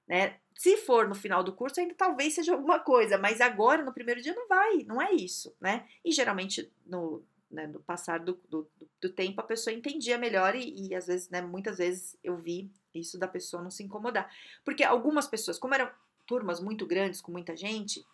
né? 0.06 0.36
Se 0.54 0.76
for 0.76 1.08
no 1.08 1.14
final 1.14 1.42
do 1.42 1.54
curso, 1.54 1.80
ainda 1.80 1.94
talvez 1.94 2.34
seja 2.34 2.52
alguma 2.52 2.78
coisa, 2.78 3.16
mas 3.16 3.40
agora, 3.40 3.82
no 3.82 3.94
primeiro 3.94 4.20
dia, 4.20 4.34
não 4.34 4.46
vai, 4.46 4.84
não 4.84 5.00
é 5.00 5.12
isso, 5.12 5.56
né? 5.58 5.86
E 6.04 6.12
geralmente, 6.12 6.70
no, 6.84 7.24
né, 7.50 7.66
no 7.66 7.80
passar 7.80 8.20
do, 8.20 8.38
do, 8.50 8.70
do, 9.00 9.08
tempo, 9.08 9.40
a 9.40 9.44
pessoa 9.44 9.72
entendia 9.72 10.18
melhor 10.18 10.54
e, 10.54 10.88
e, 10.88 10.94
às 10.94 11.06
vezes, 11.06 11.30
né, 11.30 11.40
muitas 11.40 11.78
vezes 11.78 12.18
eu 12.22 12.36
vi 12.36 12.70
isso 12.94 13.18
da 13.18 13.26
pessoa 13.26 13.62
não 13.62 13.70
se 13.70 13.82
incomodar. 13.82 14.30
Porque 14.62 14.84
algumas 14.84 15.26
pessoas, 15.26 15.58
como 15.58 15.74
eram 15.74 15.90
turmas 16.28 16.60
muito 16.60 16.86
grandes, 16.86 17.20
com 17.20 17.32
muita 17.32 17.56
gente, 17.56 18.06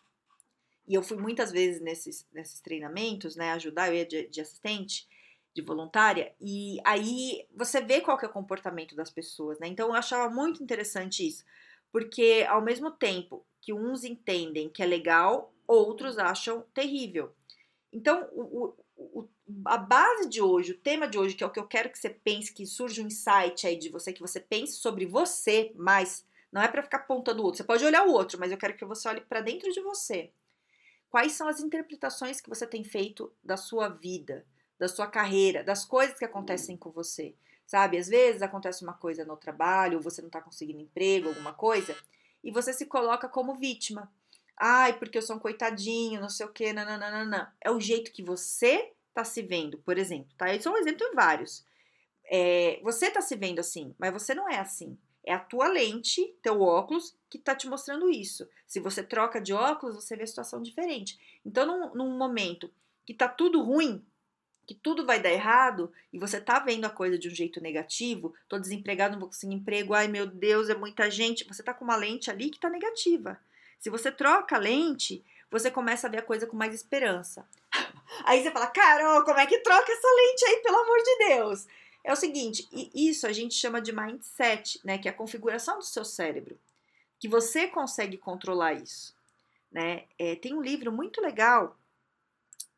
e 0.86 0.94
eu 0.94 1.02
fui 1.02 1.16
muitas 1.16 1.50
vezes 1.50 1.80
nesses, 1.80 2.26
nesses 2.32 2.60
treinamentos, 2.60 3.36
né, 3.36 3.52
ajudar, 3.52 3.88
eu 3.88 3.96
ia 3.96 4.06
de, 4.06 4.28
de 4.28 4.40
assistente, 4.40 5.06
de 5.52 5.60
voluntária, 5.62 6.34
e 6.40 6.78
aí 6.84 7.46
você 7.54 7.80
vê 7.80 8.00
qual 8.00 8.16
que 8.16 8.24
é 8.24 8.28
o 8.28 8.32
comportamento 8.32 8.96
das 8.96 9.10
pessoas, 9.10 9.58
né? 9.60 9.68
Então 9.68 9.88
eu 9.88 9.94
achava 9.94 10.32
muito 10.32 10.62
interessante 10.62 11.26
isso, 11.26 11.44
porque 11.92 12.44
ao 12.48 12.60
mesmo 12.60 12.90
tempo 12.90 13.44
que 13.60 13.72
uns 13.72 14.04
entendem 14.04 14.68
que 14.68 14.82
é 14.82 14.86
legal, 14.86 15.52
outros 15.66 16.18
acham 16.18 16.62
terrível. 16.74 17.32
Então, 17.92 18.28
o, 18.32 18.74
o, 18.96 19.28
a 19.64 19.78
base 19.78 20.28
de 20.28 20.42
hoje, 20.42 20.72
o 20.72 20.78
tema 20.78 21.06
de 21.06 21.18
hoje, 21.18 21.34
que 21.34 21.44
é 21.44 21.46
o 21.46 21.50
que 21.50 21.60
eu 21.60 21.66
quero 21.66 21.90
que 21.90 21.98
você 21.98 22.10
pense, 22.10 22.52
que 22.52 22.66
surja 22.66 23.02
um 23.02 23.06
insight 23.06 23.66
aí 23.66 23.76
de 23.76 23.88
você, 23.88 24.12
que 24.12 24.20
você 24.20 24.40
pense 24.40 24.74
sobre 24.74 25.06
você 25.06 25.72
mais. 25.76 26.26
Não 26.54 26.62
é 26.62 26.68
para 26.68 26.84
ficar 26.84 26.98
apontando 26.98 27.42
o 27.42 27.46
outro. 27.46 27.58
Você 27.58 27.64
pode 27.64 27.84
olhar 27.84 28.06
o 28.06 28.12
outro, 28.12 28.38
mas 28.38 28.52
eu 28.52 28.56
quero 28.56 28.76
que 28.76 28.84
você 28.84 29.08
olhe 29.08 29.20
para 29.22 29.40
dentro 29.40 29.72
de 29.72 29.80
você. 29.80 30.30
Quais 31.10 31.32
são 31.32 31.48
as 31.48 31.58
interpretações 31.58 32.40
que 32.40 32.48
você 32.48 32.64
tem 32.64 32.84
feito 32.84 33.32
da 33.42 33.56
sua 33.56 33.88
vida, 33.88 34.46
da 34.78 34.86
sua 34.86 35.08
carreira, 35.08 35.64
das 35.64 35.84
coisas 35.84 36.16
que 36.16 36.24
acontecem 36.24 36.76
com 36.76 36.92
você? 36.92 37.34
Sabe, 37.66 37.98
às 37.98 38.06
vezes 38.06 38.40
acontece 38.40 38.84
uma 38.84 38.92
coisa 38.92 39.24
no 39.24 39.36
trabalho, 39.36 39.96
ou 39.96 40.02
você 40.02 40.22
não 40.22 40.28
está 40.28 40.40
conseguindo 40.40 40.78
emprego, 40.78 41.30
alguma 41.30 41.52
coisa, 41.52 41.96
e 42.44 42.52
você 42.52 42.72
se 42.72 42.86
coloca 42.86 43.28
como 43.28 43.56
vítima. 43.56 44.08
Ai, 44.56 44.96
porque 44.96 45.18
eu 45.18 45.22
sou 45.22 45.34
um 45.34 45.40
coitadinho, 45.40 46.20
não 46.20 46.28
sei 46.28 46.46
o 46.46 46.52
quê, 46.52 46.72
nananana. 46.72 47.52
É 47.60 47.68
o 47.68 47.80
jeito 47.80 48.12
que 48.12 48.22
você 48.22 48.92
tá 49.12 49.24
se 49.24 49.42
vendo, 49.42 49.78
por 49.78 49.98
exemplo, 49.98 50.32
tá? 50.38 50.54
Isso 50.54 50.68
é 50.68 50.70
um 50.70 50.76
exemplo 50.76 51.04
em 51.04 51.14
vários. 51.16 51.66
É, 52.26 52.78
você 52.80 53.10
tá 53.10 53.20
se 53.20 53.34
vendo 53.34 53.58
assim, 53.58 53.92
mas 53.98 54.12
você 54.12 54.36
não 54.36 54.48
é 54.48 54.60
assim. 54.60 54.96
É 55.24 55.32
a 55.32 55.38
tua 55.38 55.68
lente, 55.68 56.34
teu 56.42 56.60
óculos, 56.60 57.14
que 57.30 57.38
tá 57.38 57.54
te 57.54 57.66
mostrando 57.66 58.10
isso. 58.10 58.48
Se 58.66 58.78
você 58.78 59.02
troca 59.02 59.40
de 59.40 59.52
óculos, 59.52 59.96
você 59.96 60.16
vê 60.16 60.24
a 60.24 60.26
situação 60.26 60.62
diferente. 60.62 61.18
Então, 61.44 61.66
num, 61.66 61.94
num 61.94 62.18
momento 62.18 62.70
que 63.06 63.14
tá 63.14 63.28
tudo 63.28 63.62
ruim, 63.62 64.04
que 64.66 64.74
tudo 64.74 65.04
vai 65.04 65.20
dar 65.20 65.30
errado 65.30 65.92
e 66.12 66.18
você 66.18 66.40
tá 66.40 66.58
vendo 66.58 66.84
a 66.84 66.90
coisa 66.90 67.18
de 67.18 67.28
um 67.28 67.34
jeito 67.34 67.60
negativo, 67.60 68.34
tô 68.48 68.58
desempregado, 68.58 69.12
não 69.12 69.20
vou 69.20 69.28
conseguir 69.28 69.54
emprego, 69.54 69.94
ai 69.94 70.08
meu 70.08 70.26
Deus, 70.26 70.68
é 70.68 70.74
muita 70.74 71.10
gente. 71.10 71.44
Você 71.44 71.62
tá 71.62 71.74
com 71.74 71.84
uma 71.84 71.96
lente 71.96 72.30
ali 72.30 72.50
que 72.50 72.60
tá 72.60 72.68
negativa. 72.70 73.38
Se 73.78 73.90
você 73.90 74.10
troca 74.10 74.56
a 74.56 74.58
lente, 74.58 75.24
você 75.50 75.70
começa 75.70 76.06
a 76.06 76.10
ver 76.10 76.18
a 76.18 76.22
coisa 76.22 76.46
com 76.46 76.56
mais 76.56 76.74
esperança. 76.74 77.46
Aí 78.24 78.42
você 78.42 78.50
fala, 78.50 78.66
Carol, 78.68 79.24
como 79.24 79.38
é 79.38 79.46
que 79.46 79.58
troca 79.58 79.92
essa 79.92 80.08
lente 80.08 80.44
aí, 80.46 80.56
pelo 80.62 80.78
amor 80.78 80.98
de 80.98 81.18
Deus? 81.28 81.66
É 82.04 82.12
o 82.12 82.16
seguinte, 82.16 82.68
isso 82.94 83.26
a 83.26 83.32
gente 83.32 83.54
chama 83.54 83.80
de 83.80 83.90
mindset, 83.90 84.78
né? 84.84 84.98
Que 84.98 85.08
é 85.08 85.10
a 85.10 85.14
configuração 85.14 85.78
do 85.78 85.84
seu 85.84 86.04
cérebro. 86.04 86.58
Que 87.18 87.26
você 87.26 87.66
consegue 87.66 88.18
controlar 88.18 88.74
isso. 88.74 89.16
Né? 89.72 90.04
É, 90.18 90.36
tem 90.36 90.54
um 90.54 90.62
livro 90.62 90.92
muito 90.92 91.20
legal 91.20 91.76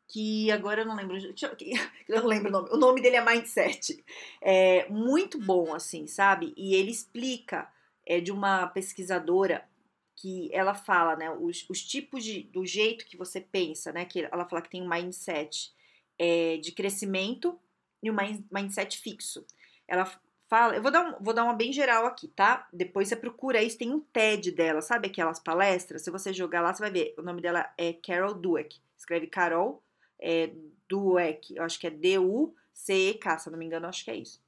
que 0.07 0.49
agora 0.49 0.81
eu 0.81 0.85
não 0.85 0.95
lembro, 0.95 1.17
eu 1.17 2.21
não 2.21 2.25
lembro 2.25 2.47
o 2.47 2.51
nome. 2.51 2.69
O 2.71 2.77
nome 2.77 3.01
dele 3.01 3.17
é 3.17 3.25
Mindset. 3.25 4.03
É 4.41 4.87
muito 4.89 5.37
bom, 5.37 5.75
assim, 5.75 6.07
sabe? 6.07 6.53
E 6.55 6.73
ele 6.73 6.89
explica 6.89 7.69
é 8.07 8.21
de 8.21 8.31
uma 8.31 8.67
pesquisadora 8.67 9.67
que 10.15 10.49
ela 10.51 10.73
fala, 10.73 11.15
né, 11.15 11.29
os, 11.29 11.65
os 11.69 11.83
tipos 11.83 12.23
de, 12.23 12.43
do 12.43 12.65
jeito 12.65 13.05
que 13.05 13.17
você 13.17 13.39
pensa, 13.39 13.91
né, 13.91 14.05
que 14.05 14.21
ela 14.31 14.47
fala 14.47 14.61
que 14.61 14.69
tem 14.69 14.81
um 14.81 14.89
mindset 14.89 15.71
é, 16.17 16.57
de 16.57 16.71
crescimento 16.71 17.59
e 18.01 18.11
um 18.11 18.15
mindset 18.51 18.99
fixo. 18.99 19.45
Ela 19.87 20.05
fala, 20.47 20.75
eu 20.75 20.81
vou 20.81 20.91
dar, 20.91 21.05
um, 21.05 21.23
vou 21.23 21.33
dar 21.33 21.43
uma 21.43 21.53
bem 21.53 21.71
geral 21.73 22.05
aqui, 22.05 22.27
tá? 22.29 22.67
Depois 22.71 23.07
você 23.07 23.15
procura 23.15 23.61
isso, 23.61 23.77
tem 23.77 23.91
um 23.91 23.99
TED 23.99 24.51
dela, 24.51 24.81
sabe 24.81 25.07
aquelas 25.07 25.39
palestras? 25.39 26.03
Se 26.03 26.11
você 26.11 26.33
jogar 26.33 26.61
lá, 26.61 26.73
você 26.73 26.81
vai 26.81 26.91
ver, 26.91 27.13
o 27.17 27.21
nome 27.21 27.41
dela 27.41 27.71
é 27.77 27.93
Carol 27.93 28.33
Dweck, 28.33 28.79
escreve 28.97 29.27
Carol 29.27 29.83
é, 30.19 30.51
Dweck, 30.89 31.55
eu 31.55 31.63
acho 31.63 31.79
que 31.79 31.87
é 31.87 31.91
D-U-C-E-K, 31.91 33.39
se 33.39 33.49
eu 33.49 33.51
não 33.51 33.59
me 33.59 33.65
engano, 33.65 33.87
acho 33.87 34.03
que 34.03 34.11
é 34.11 34.15
isso. 34.15 34.41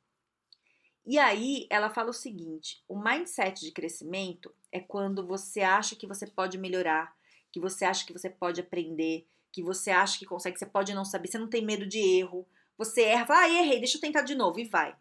E 1.06 1.18
aí 1.18 1.66
ela 1.70 1.90
fala 1.90 2.10
o 2.10 2.14
seguinte: 2.14 2.84
o 2.88 3.00
mindset 3.00 3.62
de 3.62 3.72
crescimento 3.72 4.54
é 4.72 4.80
quando 4.80 5.26
você 5.26 5.62
acha 5.62 5.96
que 5.96 6.06
você 6.06 6.28
pode 6.28 6.58
melhorar, 6.58 7.16
que 7.52 7.60
você 7.60 7.84
acha 7.86 8.06
que 8.06 8.14
você 8.14 8.30
pode 8.30 8.62
aprender, 8.62 9.26
que 9.52 9.64
você 9.64 9.90
acha 9.90 10.20
que 10.20 10.26
consegue, 10.26 10.60
você 10.60 10.66
pode 10.66 10.94
não 10.94 11.04
saber, 11.04 11.28
você 11.28 11.38
não 11.38 11.48
tem 11.48 11.66
medo 11.66 11.88
de 11.88 12.00
erro. 12.00 12.48
Você 12.80 13.02
erra, 13.02 13.26
fala, 13.26 13.42
ah, 13.42 13.50
errei, 13.50 13.80
deixa 13.80 13.98
eu 13.98 14.02
tentar 14.02 14.22
de 14.22 14.34
novo 14.34 14.58
e 14.58 14.64
vai. 14.64 14.96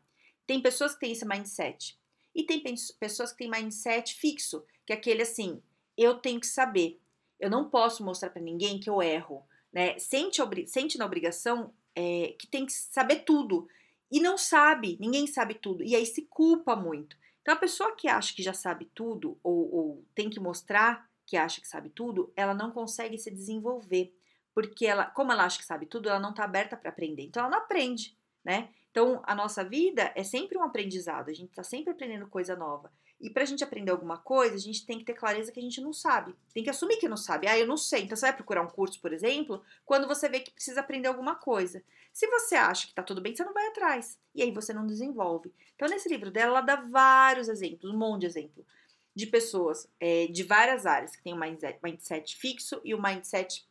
Tem 0.45 0.61
pessoas 0.61 0.95
que 0.95 1.01
têm 1.01 1.13
esse 1.13 1.25
mindset. 1.25 1.97
E 2.35 2.43
tem 2.43 2.61
pessoas 2.99 3.31
que 3.31 3.39
têm 3.39 3.51
mindset 3.51 4.17
fixo, 4.17 4.65
que 4.85 4.93
é 4.93 4.97
aquele 4.97 5.23
assim, 5.23 5.63
eu 5.97 6.19
tenho 6.19 6.41
que 6.41 6.47
saber. 6.47 7.01
Eu 7.39 7.49
não 7.49 7.71
posso 7.71 8.05
mostrar 8.05 8.31
para 8.31 8.43
ninguém 8.43 8.81
que 8.81 8.91
eu 8.91 9.01
erro. 9.01 9.47
Né? 9.73 9.97
Sente, 9.97 10.41
sente 10.67 10.99
na 10.99 11.07
obrigação 11.07 11.73
é, 11.95 12.35
que 12.37 12.49
tem 12.49 12.67
que 12.67 12.73
saber 12.73 13.21
tudo. 13.21 13.69
E 14.11 14.21
não 14.21 14.37
sabe, 14.37 14.99
ninguém 15.01 15.29
sabe 15.29 15.55
tudo. 15.55 15.85
E 15.85 15.95
aí 15.95 16.05
se 16.05 16.23
culpa 16.23 16.75
muito. 16.75 17.17
Então, 17.43 17.55
a 17.55 17.59
pessoa 17.59 17.95
que 17.95 18.09
acha 18.09 18.35
que 18.35 18.43
já 18.43 18.53
sabe 18.53 18.91
tudo, 18.93 19.39
ou, 19.43 19.73
ou 19.73 20.05
tem 20.17 20.29
que 20.29 20.41
mostrar 20.41 21.09
que 21.25 21.37
acha 21.37 21.61
que 21.61 21.69
sabe 21.69 21.91
tudo, 21.91 22.33
ela 22.35 22.55
não 22.55 22.73
consegue 22.73 23.17
se 23.19 23.31
desenvolver. 23.31 24.18
Porque 24.59 24.87
ela, 24.87 25.05
como 25.05 25.31
ela 25.31 25.45
acha 25.45 25.57
que 25.57 25.65
sabe 25.65 25.87
tudo, 25.87 26.09
ela 26.09 26.19
não 26.19 26.31
está 26.31 26.43
aberta 26.43 26.77
para 26.77 26.91
aprender. 26.91 27.23
Então, 27.23 27.41
ela 27.45 27.49
não 27.49 27.59
aprende, 27.59 28.19
né? 28.45 28.71
Então, 28.91 29.23
a 29.23 29.33
nossa 29.33 29.63
vida 29.63 30.11
é 30.17 30.25
sempre 30.25 30.59
um 30.59 30.65
aprendizado, 30.65 31.29
a 31.29 31.33
gente 31.33 31.51
está 31.51 31.63
sempre 31.63 31.93
aprendendo 31.93 32.27
coisa 32.27 32.57
nova. 32.57 32.91
E 33.21 33.31
para 33.31 33.45
a 33.45 33.47
gente 33.47 33.63
aprender 33.63 33.93
alguma 33.93 34.19
coisa, 34.19 34.57
a 34.57 34.59
gente 34.59 34.85
tem 34.85 34.99
que 34.99 35.05
ter 35.05 35.15
clareza 35.15 35.53
que 35.53 35.61
a 35.61 35.63
gente 35.63 35.81
não 35.81 35.93
sabe. 35.93 36.35
Tem 36.53 36.65
que 36.65 36.71
assumir 36.71 36.97
que 36.97 37.09
não 37.09 37.17
sabe. 37.17 37.47
Ah, 37.47 37.57
eu 37.57 37.69
não 37.69 37.77
sei. 37.77 38.03
Então, 38.03 38.17
você 38.17 38.27
vai 38.27 38.35
procurar 38.35 38.63
um 38.63 38.67
curso, 38.67 39.01
por 39.01 39.13
exemplo, 39.13 39.63
quando 39.87 40.09
você 40.09 40.29
vê 40.29 40.41
que 40.41 40.51
precisa 40.51 40.81
aprender 40.81 41.07
alguma 41.07 41.37
coisa. 41.37 41.81
Se 42.13 42.27
você 42.27 42.57
acha 42.57 42.87
que 42.87 42.91
está 42.91 43.05
tudo 43.05 43.21
bem, 43.21 43.37
você 43.37 43.45
não 43.45 43.55
vai 43.55 43.69
atrás. 43.69 44.19
E 44.35 44.43
aí 44.43 44.51
você 44.51 44.73
não 44.73 44.89
desenvolve. 44.89 45.55
Então, 45.77 45.87
nesse 45.87 46.09
livro 46.09 46.33
dela, 46.33 46.51
ela 46.51 46.61
dá 46.63 46.75
vários 46.75 47.49
exemplos, 47.49 47.95
um 47.95 47.97
monte 47.97 48.23
de 48.23 48.27
exemplo, 48.27 48.67
de 49.15 49.25
pessoas 49.25 49.89
é, 50.01 50.27
de 50.27 50.43
várias 50.43 50.85
áreas, 50.85 51.15
que 51.15 51.23
tem 51.23 51.33
o 51.33 51.39
mindset, 51.39 51.79
mindset 51.81 52.37
fixo 52.37 52.81
e 52.83 52.93
o 52.93 53.01
mindset 53.01 53.69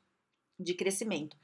de 0.59 0.73
crescimento. 0.73 1.35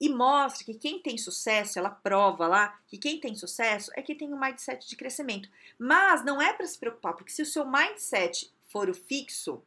E 0.00 0.08
mostra 0.08 0.64
que 0.64 0.74
quem 0.74 1.00
tem 1.00 1.16
sucesso, 1.16 1.78
ela 1.78 1.90
prova 1.90 2.48
lá 2.48 2.80
que 2.88 2.98
quem 2.98 3.20
tem 3.20 3.36
sucesso 3.36 3.90
é 3.94 4.02
quem 4.02 4.16
tem 4.16 4.32
um 4.32 4.40
mindset 4.40 4.88
de 4.88 4.96
crescimento. 4.96 5.48
Mas 5.78 6.24
não 6.24 6.42
é 6.42 6.52
para 6.52 6.66
se 6.66 6.78
preocupar, 6.78 7.14
porque 7.14 7.30
se 7.30 7.42
o 7.42 7.46
seu 7.46 7.64
mindset 7.64 8.52
for 8.68 8.90
o 8.90 8.94
fixo, 8.94 9.62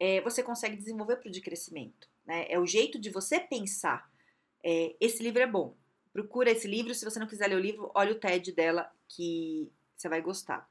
é, 0.00 0.20
você 0.22 0.42
consegue 0.42 0.76
desenvolver 0.76 1.16
para 1.16 1.28
o 1.28 1.32
de 1.32 1.40
crescimento. 1.40 2.08
Né? 2.24 2.46
É 2.48 2.58
o 2.58 2.66
jeito 2.66 2.98
de 2.98 3.10
você 3.10 3.38
pensar. 3.38 4.10
É, 4.64 4.94
esse 5.00 5.22
livro 5.22 5.42
é 5.42 5.46
bom. 5.46 5.76
Procura 6.12 6.50
esse 6.50 6.66
livro. 6.66 6.94
Se 6.94 7.04
você 7.04 7.18
não 7.18 7.26
quiser 7.26 7.48
ler 7.48 7.56
o 7.56 7.60
livro, 7.60 7.90
olha 7.94 8.12
o 8.12 8.18
TED 8.18 8.52
dela 8.52 8.90
que 9.08 9.70
você 9.96 10.08
vai 10.08 10.22
gostar. 10.22 10.68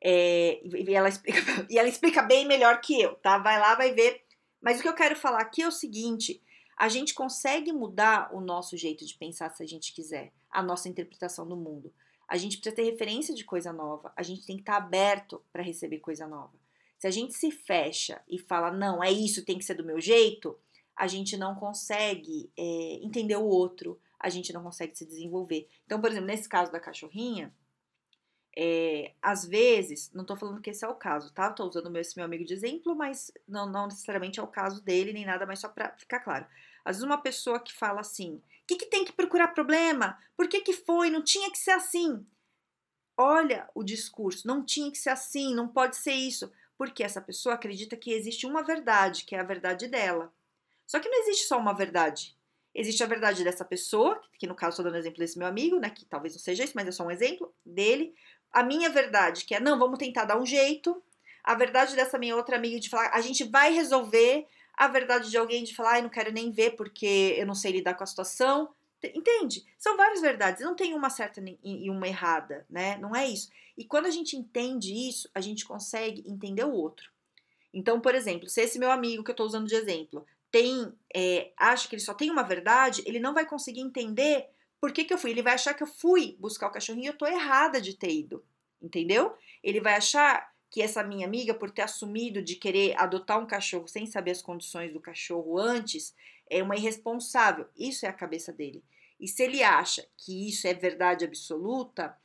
É, 0.00 0.60
e, 0.64 0.94
ela 0.94 1.08
explica, 1.10 1.66
e 1.70 1.78
ela 1.78 1.88
explica 1.88 2.22
bem 2.22 2.46
melhor 2.46 2.80
que 2.80 3.00
eu, 3.00 3.14
tá? 3.16 3.38
Vai 3.38 3.58
lá, 3.58 3.74
vai 3.74 3.92
ver. 3.92 4.24
Mas 4.62 4.78
o 4.78 4.82
que 4.82 4.88
eu 4.88 4.94
quero 4.94 5.16
falar 5.16 5.40
aqui 5.40 5.60
é 5.60 5.68
o 5.68 5.72
seguinte: 5.72 6.40
a 6.76 6.88
gente 6.88 7.12
consegue 7.12 7.72
mudar 7.72 8.32
o 8.32 8.40
nosso 8.40 8.76
jeito 8.76 9.04
de 9.04 9.14
pensar 9.14 9.50
se 9.50 9.62
a 9.62 9.66
gente 9.66 9.92
quiser, 9.92 10.32
a 10.50 10.62
nossa 10.62 10.88
interpretação 10.88 11.46
do 11.46 11.56
mundo. 11.56 11.92
A 12.28 12.36
gente 12.36 12.56
precisa 12.56 12.76
ter 12.76 12.84
referência 12.84 13.34
de 13.34 13.44
coisa 13.44 13.72
nova, 13.72 14.12
a 14.16 14.22
gente 14.22 14.46
tem 14.46 14.56
que 14.56 14.62
estar 14.62 14.76
aberto 14.76 15.42
para 15.52 15.62
receber 15.62 15.98
coisa 15.98 16.26
nova. 16.26 16.52
Se 16.98 17.06
a 17.06 17.10
gente 17.10 17.34
se 17.34 17.50
fecha 17.50 18.22
e 18.28 18.38
fala, 18.38 18.70
não, 18.70 19.02
é 19.02 19.10
isso, 19.10 19.44
tem 19.44 19.58
que 19.58 19.64
ser 19.64 19.74
do 19.74 19.84
meu 19.84 20.00
jeito, 20.00 20.56
a 20.96 21.08
gente 21.08 21.36
não 21.36 21.54
consegue 21.56 22.50
é, 22.56 23.00
entender 23.02 23.36
o 23.36 23.44
outro, 23.44 24.00
a 24.18 24.28
gente 24.28 24.52
não 24.52 24.62
consegue 24.62 24.96
se 24.96 25.04
desenvolver. 25.04 25.68
Então, 25.84 26.00
por 26.00 26.10
exemplo, 26.10 26.28
nesse 26.28 26.48
caso 26.48 26.70
da 26.70 26.78
cachorrinha, 26.78 27.52
é, 28.56 29.14
às 29.22 29.46
vezes, 29.46 30.10
não 30.12 30.24
tô 30.24 30.36
falando 30.36 30.60
que 30.60 30.70
esse 30.70 30.84
é 30.84 30.88
o 30.88 30.94
caso, 30.94 31.32
tá? 31.32 31.50
Tô 31.50 31.66
usando 31.66 31.96
esse 31.96 32.16
meu 32.16 32.24
amigo 32.24 32.44
de 32.44 32.52
exemplo, 32.52 32.94
mas 32.94 33.32
não, 33.48 33.66
não 33.66 33.86
necessariamente 33.86 34.38
é 34.38 34.42
o 34.42 34.46
caso 34.46 34.82
dele, 34.82 35.12
nem 35.12 35.24
nada, 35.24 35.46
mas 35.46 35.60
só 35.60 35.68
pra 35.68 35.96
ficar 35.96 36.20
claro. 36.20 36.46
Às 36.84 36.96
vezes, 36.96 37.06
uma 37.06 37.22
pessoa 37.22 37.60
que 37.60 37.72
fala 37.72 38.00
assim: 38.00 38.34
o 38.36 38.42
que, 38.66 38.76
que 38.76 38.86
tem 38.86 39.04
que 39.04 39.12
procurar 39.12 39.48
problema? 39.48 40.18
Por 40.36 40.48
que, 40.48 40.60
que 40.60 40.72
foi? 40.72 41.10
Não 41.10 41.22
tinha 41.22 41.50
que 41.50 41.58
ser 41.58 41.70
assim. 41.70 42.26
Olha 43.16 43.68
o 43.74 43.82
discurso, 43.82 44.46
não 44.46 44.64
tinha 44.64 44.90
que 44.90 44.98
ser 44.98 45.10
assim, 45.10 45.54
não 45.54 45.68
pode 45.68 45.96
ser 45.96 46.12
isso. 46.12 46.52
Porque 46.76 47.02
essa 47.02 47.20
pessoa 47.20 47.54
acredita 47.54 47.96
que 47.96 48.12
existe 48.12 48.46
uma 48.46 48.62
verdade, 48.62 49.24
que 49.24 49.34
é 49.34 49.40
a 49.40 49.44
verdade 49.44 49.86
dela. 49.86 50.32
Só 50.86 50.98
que 50.98 51.08
não 51.08 51.20
existe 51.22 51.46
só 51.46 51.58
uma 51.58 51.72
verdade. 51.72 52.36
Existe 52.74 53.02
a 53.02 53.06
verdade 53.06 53.44
dessa 53.44 53.64
pessoa, 53.64 54.20
que 54.38 54.46
no 54.46 54.54
caso 54.54 54.70
estou 54.70 54.84
dando 54.84 54.96
exemplo 54.96 55.18
desse 55.18 55.38
meu 55.38 55.46
amigo, 55.46 55.78
né? 55.78 55.90
Que 55.90 56.04
talvez 56.06 56.34
não 56.34 56.40
seja 56.40 56.64
isso, 56.64 56.72
mas 56.74 56.88
é 56.88 56.92
só 56.92 57.04
um 57.04 57.10
exemplo 57.10 57.52
dele. 57.64 58.14
A 58.50 58.62
minha 58.62 58.88
verdade, 58.88 59.44
que 59.44 59.54
é, 59.54 59.60
não, 59.60 59.78
vamos 59.78 59.98
tentar 59.98 60.24
dar 60.24 60.38
um 60.38 60.46
jeito. 60.46 61.02
A 61.44 61.54
verdade 61.54 61.94
dessa 61.94 62.18
minha 62.18 62.34
outra 62.36 62.56
amiga 62.56 62.80
de 62.80 62.88
falar, 62.88 63.10
a 63.12 63.20
gente 63.20 63.44
vai 63.44 63.72
resolver. 63.72 64.46
A 64.74 64.88
verdade 64.88 65.30
de 65.30 65.36
alguém 65.36 65.64
de 65.64 65.74
falar, 65.74 65.92
ai, 65.92 66.02
não 66.02 66.08
quero 66.08 66.32
nem 66.32 66.50
ver 66.50 66.76
porque 66.76 67.34
eu 67.36 67.46
não 67.46 67.54
sei 67.54 67.72
lidar 67.72 67.94
com 67.94 68.04
a 68.04 68.06
situação. 68.06 68.70
Entende? 69.14 69.66
São 69.78 69.96
várias 69.96 70.20
verdades, 70.20 70.64
não 70.64 70.76
tem 70.76 70.94
uma 70.94 71.10
certa 71.10 71.42
e 71.62 71.90
uma 71.90 72.06
errada, 72.06 72.64
né? 72.70 72.96
Não 72.98 73.14
é 73.14 73.26
isso. 73.26 73.50
E 73.76 73.84
quando 73.84 74.06
a 74.06 74.10
gente 74.10 74.36
entende 74.36 74.92
isso, 74.94 75.28
a 75.34 75.40
gente 75.40 75.64
consegue 75.64 76.22
entender 76.26 76.64
o 76.64 76.72
outro. 76.72 77.10
Então, 77.74 78.00
por 78.00 78.14
exemplo, 78.14 78.48
se 78.48 78.60
esse 78.60 78.78
meu 78.78 78.90
amigo 78.90 79.24
que 79.24 79.30
eu 79.30 79.34
estou 79.34 79.46
usando 79.46 79.66
de 79.66 79.74
exemplo 79.74 80.24
tem, 80.52 80.92
é, 81.12 81.50
acha 81.56 81.88
que 81.88 81.94
ele 81.94 82.02
só 82.02 82.12
tem 82.12 82.30
uma 82.30 82.42
verdade, 82.42 83.02
ele 83.06 83.18
não 83.18 83.32
vai 83.32 83.46
conseguir 83.46 83.80
entender 83.80 84.46
por 84.78 84.92
que, 84.92 85.04
que 85.04 85.12
eu 85.12 85.18
fui. 85.18 85.30
Ele 85.30 85.42
vai 85.42 85.54
achar 85.54 85.74
que 85.74 85.82
eu 85.82 85.86
fui 85.86 86.36
buscar 86.38 86.68
o 86.68 86.70
cachorrinho 86.70 87.06
e 87.06 87.08
eu 87.08 87.16
tô 87.16 87.26
errada 87.26 87.80
de 87.80 87.96
ter 87.96 88.12
ido. 88.12 88.44
Entendeu? 88.80 89.34
Ele 89.62 89.80
vai 89.80 89.94
achar 89.94 90.52
que 90.70 90.82
essa 90.82 91.02
minha 91.02 91.26
amiga, 91.26 91.54
por 91.54 91.70
ter 91.70 91.82
assumido 91.82 92.42
de 92.42 92.56
querer 92.56 92.94
adotar 92.98 93.40
um 93.40 93.46
cachorro 93.46 93.88
sem 93.88 94.06
saber 94.06 94.32
as 94.32 94.42
condições 94.42 94.92
do 94.92 95.00
cachorro 95.00 95.58
antes, 95.58 96.14
é 96.50 96.62
uma 96.62 96.76
irresponsável. 96.76 97.66
Isso 97.76 98.04
é 98.04 98.08
a 98.08 98.12
cabeça 98.12 98.52
dele. 98.52 98.84
E 99.18 99.26
se 99.26 99.42
ele 99.42 99.62
acha 99.62 100.06
que 100.18 100.48
isso 100.48 100.66
é 100.66 100.74
verdade 100.74 101.24
absoluta, 101.24 102.16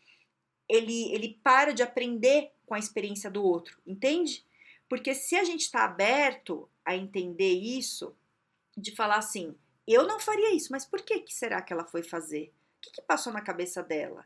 ele, 0.68 1.14
ele 1.14 1.40
para 1.44 1.74
de 1.74 1.84
aprender 1.84 2.52
com 2.66 2.74
a 2.74 2.80
experiência 2.80 3.30
do 3.30 3.44
outro, 3.44 3.80
entende? 3.86 4.44
Porque 4.90 5.14
se 5.14 5.36
a 5.36 5.44
gente 5.44 5.62
está 5.62 5.84
aberto 5.84 6.70
a 6.86 6.96
entender 6.96 7.54
isso, 7.54 8.16
de 8.76 8.96
falar 8.96 9.18
assim, 9.18 9.56
eu 9.88 10.06
não 10.06 10.20
faria 10.20 10.54
isso, 10.54 10.72
mas 10.72 10.86
por 10.86 11.02
que, 11.02 11.20
que 11.20 11.34
será 11.34 11.62
que 11.62 11.74
ela 11.74 11.86
foi 11.86 12.04
fazer? 12.04 12.54
O 12.78 12.82
que, 12.82 12.92
que 12.92 13.02
passou 13.02 13.34
na 13.34 13.42
cabeça 13.42 13.84
dela? 13.84 14.26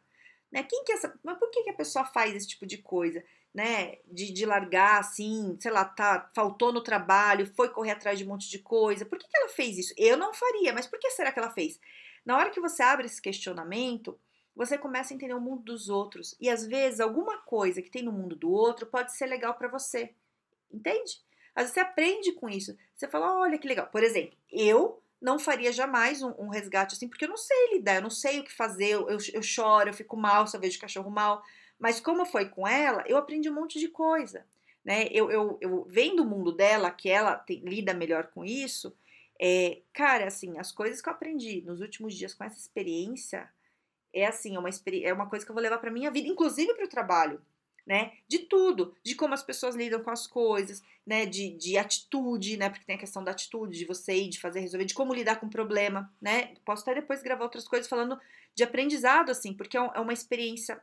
Né? 0.52 0.64
Quem 0.64 0.84
que 0.84 0.92
essa, 0.92 1.18
mas 1.24 1.38
por 1.40 1.50
que, 1.50 1.64
que 1.64 1.70
a 1.70 1.76
pessoa 1.76 2.06
faz 2.06 2.36
esse 2.36 2.48
tipo 2.48 2.66
de 2.66 2.78
coisa? 2.78 3.24
né, 3.54 3.98
de, 4.06 4.32
de 4.32 4.46
largar 4.46 5.00
assim, 5.00 5.58
sei 5.60 5.72
lá, 5.72 5.84
tá, 5.84 6.30
faltou 6.34 6.72
no 6.72 6.82
trabalho, 6.82 7.52
foi 7.54 7.70
correr 7.70 7.92
atrás 7.92 8.18
de 8.18 8.26
um 8.26 8.30
monte 8.30 8.50
de 8.50 8.60
coisa. 8.60 9.06
Por 9.06 9.18
que, 9.18 9.28
que 9.28 9.38
ela 9.38 9.50
fez 9.50 9.78
isso? 9.78 9.94
Eu 9.98 10.18
não 10.18 10.34
faria, 10.34 10.74
mas 10.74 10.88
por 10.88 11.00
que 11.00 11.10
será 11.12 11.32
que 11.32 11.40
ela 11.40 11.52
fez? 11.52 11.80
Na 12.26 12.38
hora 12.38 12.50
que 12.50 12.62
você 12.62 12.82
abre 12.82 13.06
esse 13.06 13.22
questionamento, 13.22 14.18
você 14.56 14.78
começa 14.78 15.14
a 15.14 15.16
entender 15.16 15.34
o 15.34 15.42
mundo 15.42 15.64
dos 15.64 15.90
outros. 15.90 16.36
E 16.40 16.50
às 16.50 16.66
vezes, 16.66 17.00
alguma 17.00 17.40
coisa 17.40 17.82
que 17.82 17.90
tem 17.90 18.04
no 18.04 18.12
mundo 18.12 18.36
do 18.36 18.50
outro 18.52 18.86
pode 18.86 19.14
ser 19.16 19.26
legal 19.26 19.54
para 19.56 19.68
você. 19.68 20.14
Entende? 20.74 21.20
Às 21.56 21.64
vezes 21.64 21.74
você 21.74 21.80
aprende 21.80 22.32
com 22.34 22.50
isso. 22.50 22.78
Você 22.96 23.08
fala, 23.08 23.40
olha 23.40 23.58
que 23.58 23.68
legal. 23.68 23.88
Por 23.88 24.04
exemplo, 24.04 24.38
eu 24.52 25.02
não 25.22 25.38
faria 25.38 25.72
jamais 25.72 26.24
um, 26.24 26.34
um 26.38 26.50
resgate 26.50 26.96
assim, 26.96 27.08
porque 27.08 27.26
eu 27.26 27.30
não 27.30 27.38
sei 27.38 27.74
lidar, 27.74 27.96
eu 27.96 28.02
não 28.02 28.10
sei 28.10 28.40
o 28.40 28.44
que 28.44 28.52
fazer, 28.52 28.90
eu, 28.90 29.10
eu, 29.10 29.18
eu 29.34 29.44
choro, 29.44 29.90
eu 29.90 29.94
fico 29.94 30.18
mal 30.18 30.48
se 30.48 30.58
eu 30.58 30.62
vejo 30.62 30.80
cachorro 30.80 31.12
mal. 31.12 31.44
Mas 31.78 32.00
como 32.00 32.26
foi 32.26 32.50
com 32.50 32.68
ela, 32.68 33.04
eu 33.08 33.18
aprendi 33.18 33.50
um 33.50 33.56
monte 33.56 33.80
de 33.80 33.88
coisa. 33.88 34.46
Né? 34.84 35.08
Eu, 35.12 35.30
eu, 35.30 35.58
eu 35.62 35.86
vendo 35.88 36.24
o 36.24 36.26
mundo 36.26 36.52
dela, 36.52 36.90
que 36.90 37.10
ela 37.10 37.36
tem, 37.36 37.60
lida 37.60 37.94
melhor 37.94 38.28
com 38.28 38.44
isso, 38.44 38.96
é, 39.40 39.82
cara, 39.94 40.28
assim, 40.28 40.58
as 40.58 40.72
coisas 40.72 41.02
que 41.02 41.10
eu 41.10 41.14
aprendi 41.14 41.62
nos 41.62 41.82
últimos 41.82 42.16
dias 42.16 42.34
com 42.34 42.44
essa 42.44 42.60
experiência 42.60 43.50
é 44.14 44.26
assim, 44.26 44.56
é 44.56 44.60
uma, 44.60 44.70
é 45.04 45.14
uma 45.14 45.30
coisa 45.30 45.46
que 45.46 45.52
eu 45.52 45.56
vou 45.56 45.64
levar 45.64 45.80
para 45.80 45.90
minha 45.90 46.12
vida, 46.12 46.28
inclusive 46.28 46.74
para 46.74 46.86
o 46.86 46.90
trabalho, 46.90 47.42
né? 47.86 48.14
De 48.28 48.40
tudo, 48.40 48.96
de 49.04 49.16
como 49.16 49.34
as 49.34 49.44
pessoas 49.44 49.76
lidam 49.76 50.04
com 50.04 50.12
as 50.12 50.28
coisas, 50.28 50.82
né? 51.06 51.26
De, 51.26 51.52
de 51.52 51.78
atitude, 51.78 52.58
né? 52.58 52.70
Porque 52.70 52.86
tem 52.86 52.96
a 52.96 53.00
questão 53.00 53.24
da 53.24 53.32
atitude, 53.32 53.78
de 53.78 53.86
você 53.86 54.14
ir, 54.14 54.30
de 54.30 54.40
fazer 54.40 54.60
resolver, 54.60 54.86
de 54.86 54.94
como 54.94 55.14
lidar 55.14 55.38
com 55.38 55.48
o 55.48 55.50
problema, 55.50 56.12
né? 56.22 56.54
Posso 56.66 56.84
até 56.84 57.02
depois 57.02 57.22
gravar 57.22 57.44
outras 57.44 57.68
coisas 57.68 57.88
falando 57.88 58.20
de 58.56 58.64
aprendizado, 58.64 59.30
assim, 59.30 59.54
porque 59.54 59.78
é, 59.78 59.80
é 59.80 60.00
uma 60.00 60.14
experiência 60.14 60.82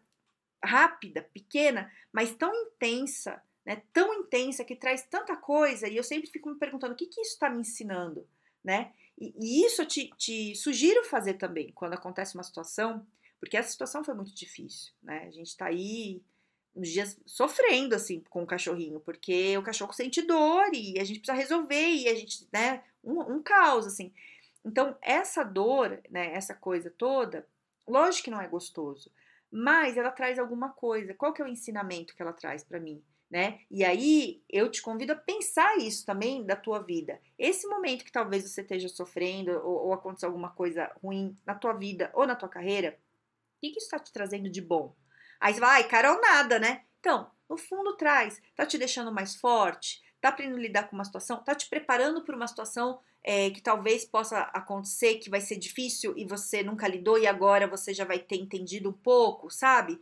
rápida, 0.62 1.22
pequena, 1.22 1.90
mas 2.12 2.32
tão 2.32 2.52
intensa, 2.54 3.42
né? 3.64 3.82
Tão 3.92 4.12
intensa 4.14 4.64
que 4.64 4.74
traz 4.74 5.02
tanta 5.02 5.36
coisa, 5.36 5.88
e 5.88 5.96
eu 5.96 6.04
sempre 6.04 6.30
fico 6.30 6.50
me 6.50 6.58
perguntando 6.58 6.94
o 6.94 6.96
que, 6.96 7.06
que 7.06 7.20
isso 7.20 7.32
está 7.32 7.48
me 7.50 7.60
ensinando, 7.60 8.26
né? 8.64 8.92
E, 9.16 9.34
e 9.38 9.66
isso 9.66 9.82
eu 9.82 9.86
te, 9.86 10.10
te 10.16 10.54
sugiro 10.54 11.04
fazer 11.04 11.34
também 11.34 11.72
quando 11.72 11.94
acontece 11.94 12.34
uma 12.34 12.42
situação, 12.42 13.06
porque 13.40 13.56
essa 13.56 13.70
situação 13.70 14.02
foi 14.02 14.14
muito 14.14 14.34
difícil, 14.34 14.92
né? 15.02 15.24
A 15.26 15.30
gente 15.30 15.56
tá 15.56 15.66
aí 15.66 16.20
uns 16.78 16.88
dias 16.88 17.18
sofrendo, 17.26 17.94
assim, 17.94 18.22
com 18.30 18.42
o 18.42 18.46
cachorrinho, 18.46 19.00
porque 19.00 19.58
o 19.58 19.62
cachorro 19.62 19.92
sente 19.92 20.22
dor 20.22 20.70
e 20.72 20.98
a 20.98 21.04
gente 21.04 21.18
precisa 21.18 21.36
resolver 21.36 21.90
e 21.90 22.08
a 22.08 22.14
gente, 22.14 22.46
né, 22.52 22.84
um, 23.02 23.20
um 23.20 23.42
caos, 23.42 23.86
assim. 23.86 24.12
Então, 24.64 24.96
essa 25.02 25.42
dor, 25.42 26.00
né, 26.08 26.32
essa 26.34 26.54
coisa 26.54 26.90
toda, 26.96 27.46
lógico 27.86 28.24
que 28.24 28.30
não 28.30 28.40
é 28.40 28.46
gostoso, 28.46 29.10
mas 29.50 29.96
ela 29.96 30.10
traz 30.10 30.38
alguma 30.38 30.70
coisa. 30.70 31.14
Qual 31.14 31.32
que 31.32 31.42
é 31.42 31.44
o 31.44 31.48
ensinamento 31.48 32.14
que 32.14 32.22
ela 32.22 32.32
traz 32.32 32.62
para 32.62 32.78
mim? 32.78 33.02
Né? 33.30 33.60
E 33.70 33.84
aí 33.84 34.42
eu 34.48 34.70
te 34.70 34.80
convido 34.80 35.12
a 35.12 35.16
pensar 35.16 35.76
isso 35.76 36.06
também 36.06 36.46
da 36.46 36.56
tua 36.56 36.78
vida. 36.78 37.20
Esse 37.38 37.66
momento 37.66 38.04
que 38.04 38.12
talvez 38.12 38.44
você 38.44 38.62
esteja 38.62 38.88
sofrendo 38.88 39.50
ou, 39.64 39.86
ou 39.86 39.92
aconteceu 39.92 40.30
alguma 40.30 40.50
coisa 40.50 40.90
ruim 41.02 41.36
na 41.44 41.54
tua 41.54 41.74
vida 41.74 42.10
ou 42.14 42.26
na 42.26 42.34
tua 42.34 42.48
carreira, 42.48 42.98
o 43.56 43.60
que, 43.60 43.70
que 43.70 43.78
isso 43.78 43.86
está 43.86 43.98
te 43.98 44.12
trazendo 44.12 44.48
de 44.48 44.62
bom? 44.62 44.94
Aí 45.40 45.54
você 45.54 45.60
vai, 45.60 45.84
Carol, 45.84 46.20
nada, 46.20 46.58
né? 46.58 46.82
Então, 47.00 47.30
no 47.48 47.56
fundo 47.56 47.96
traz, 47.96 48.40
tá 48.54 48.66
te 48.66 48.76
deixando 48.76 49.12
mais 49.12 49.36
forte, 49.36 50.02
tá 50.20 50.30
aprendendo 50.30 50.58
a 50.58 50.62
lidar 50.62 50.88
com 50.88 50.96
uma 50.96 51.04
situação, 51.04 51.42
tá 51.42 51.54
te 51.54 51.68
preparando 51.68 52.22
para 52.22 52.36
uma 52.36 52.46
situação 52.46 53.00
é, 53.22 53.50
que 53.50 53.60
talvez 53.60 54.04
possa 54.04 54.40
acontecer, 54.52 55.16
que 55.16 55.30
vai 55.30 55.40
ser 55.40 55.56
difícil 55.56 56.14
e 56.16 56.24
você 56.24 56.62
nunca 56.62 56.88
lidou 56.88 57.18
e 57.18 57.26
agora 57.26 57.66
você 57.66 57.92
já 57.92 58.04
vai 58.04 58.18
ter 58.18 58.36
entendido 58.36 58.90
um 58.90 58.92
pouco, 58.92 59.50
sabe? 59.50 60.00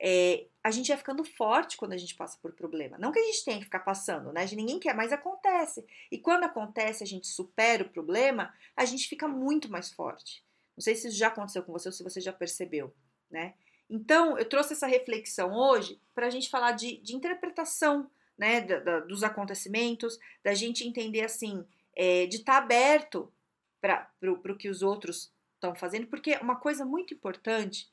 É, 0.00 0.46
a 0.62 0.70
gente 0.70 0.88
vai 0.88 0.96
ficando 0.96 1.24
forte 1.24 1.76
quando 1.76 1.92
a 1.92 1.96
gente 1.96 2.14
passa 2.14 2.38
por 2.40 2.52
problema. 2.52 2.96
Não 2.98 3.10
que 3.10 3.18
a 3.18 3.24
gente 3.24 3.44
tenha 3.44 3.58
que 3.58 3.64
ficar 3.64 3.80
passando, 3.80 4.32
né? 4.32 4.46
Ninguém 4.52 4.78
quer, 4.78 4.94
mas 4.94 5.12
acontece. 5.12 5.84
E 6.10 6.18
quando 6.18 6.44
acontece, 6.44 7.02
a 7.02 7.06
gente 7.06 7.26
supera 7.26 7.82
o 7.82 7.88
problema, 7.88 8.54
a 8.76 8.84
gente 8.84 9.08
fica 9.08 9.26
muito 9.26 9.70
mais 9.70 9.92
forte. 9.92 10.44
Não 10.76 10.82
sei 10.82 10.94
se 10.94 11.08
isso 11.08 11.16
já 11.16 11.28
aconteceu 11.28 11.64
com 11.64 11.72
você 11.72 11.88
ou 11.88 11.92
se 11.92 12.04
você 12.04 12.20
já 12.20 12.32
percebeu, 12.32 12.94
né? 13.28 13.54
Então, 13.90 14.38
eu 14.38 14.48
trouxe 14.48 14.74
essa 14.74 14.86
reflexão 14.86 15.54
hoje 15.54 16.00
para 16.14 16.26
a 16.26 16.30
gente 16.30 16.50
falar 16.50 16.72
de, 16.72 16.98
de 16.98 17.16
interpretação 17.16 18.10
né, 18.36 18.60
da, 18.60 18.78
da, 18.80 19.00
dos 19.00 19.22
acontecimentos, 19.22 20.18
da 20.44 20.54
gente 20.54 20.86
entender 20.86 21.24
assim, 21.24 21.64
é, 21.96 22.26
de 22.26 22.36
estar 22.36 22.52
tá 22.52 22.58
aberto 22.58 23.32
para 23.80 24.08
o 24.22 24.56
que 24.56 24.68
os 24.68 24.82
outros 24.82 25.32
estão 25.54 25.74
fazendo, 25.74 26.06
porque 26.06 26.36
uma 26.36 26.56
coisa 26.56 26.84
muito 26.84 27.14
importante 27.14 27.90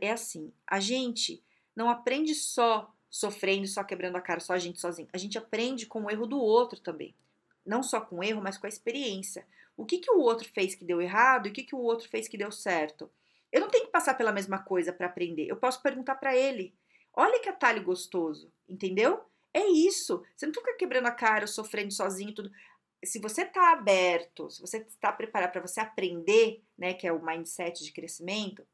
é 0.00 0.10
assim: 0.10 0.52
a 0.66 0.80
gente 0.80 1.42
não 1.74 1.88
aprende 1.88 2.34
só 2.34 2.92
sofrendo, 3.10 3.66
só 3.66 3.82
quebrando 3.82 4.16
a 4.16 4.20
cara, 4.20 4.40
só 4.40 4.52
a 4.52 4.58
gente 4.58 4.80
sozinho. 4.80 5.08
A 5.12 5.18
gente 5.18 5.38
aprende 5.38 5.86
com 5.86 6.04
o 6.04 6.10
erro 6.10 6.26
do 6.26 6.38
outro 6.38 6.80
também. 6.80 7.14
Não 7.64 7.82
só 7.82 8.00
com 8.00 8.16
o 8.16 8.24
erro, 8.24 8.42
mas 8.42 8.58
com 8.58 8.66
a 8.66 8.68
experiência. 8.68 9.46
O 9.76 9.86
que, 9.86 9.98
que 9.98 10.10
o 10.10 10.18
outro 10.18 10.48
fez 10.52 10.74
que 10.74 10.84
deu 10.84 11.00
errado 11.00 11.46
e 11.46 11.50
o 11.50 11.52
que, 11.52 11.62
que 11.62 11.74
o 11.74 11.80
outro 11.80 12.08
fez 12.08 12.26
que 12.28 12.36
deu 12.36 12.50
certo? 12.50 13.10
Eu 13.52 13.60
não 13.60 13.68
tenho 13.68 13.86
que 13.86 13.92
passar 13.92 14.14
pela 14.14 14.32
mesma 14.32 14.58
coisa 14.58 14.92
para 14.92 15.06
aprender. 15.06 15.46
Eu 15.46 15.56
posso 15.56 15.82
perguntar 15.82 16.16
para 16.16 16.36
ele. 16.36 16.74
Olha 17.14 17.40
que 17.40 17.48
atalho 17.48 17.82
gostoso, 17.82 18.52
entendeu? 18.68 19.24
É 19.52 19.66
isso. 19.66 20.22
Você 20.36 20.46
não 20.46 20.54
fica 20.54 20.76
quebrando 20.76 21.06
a 21.06 21.10
cara, 21.10 21.46
sofrendo 21.46 21.92
sozinho, 21.92 22.34
tudo. 22.34 22.50
Se 23.04 23.18
você 23.18 23.42
está 23.42 23.72
aberto, 23.72 24.50
se 24.50 24.60
você 24.60 24.78
está 24.78 25.12
preparado 25.12 25.52
para 25.52 25.60
você 25.60 25.80
aprender, 25.80 26.62
né, 26.76 26.94
que 26.94 27.06
é 27.06 27.12
o 27.12 27.24
mindset 27.24 27.82
de 27.82 27.92
crescimento, 27.92 28.66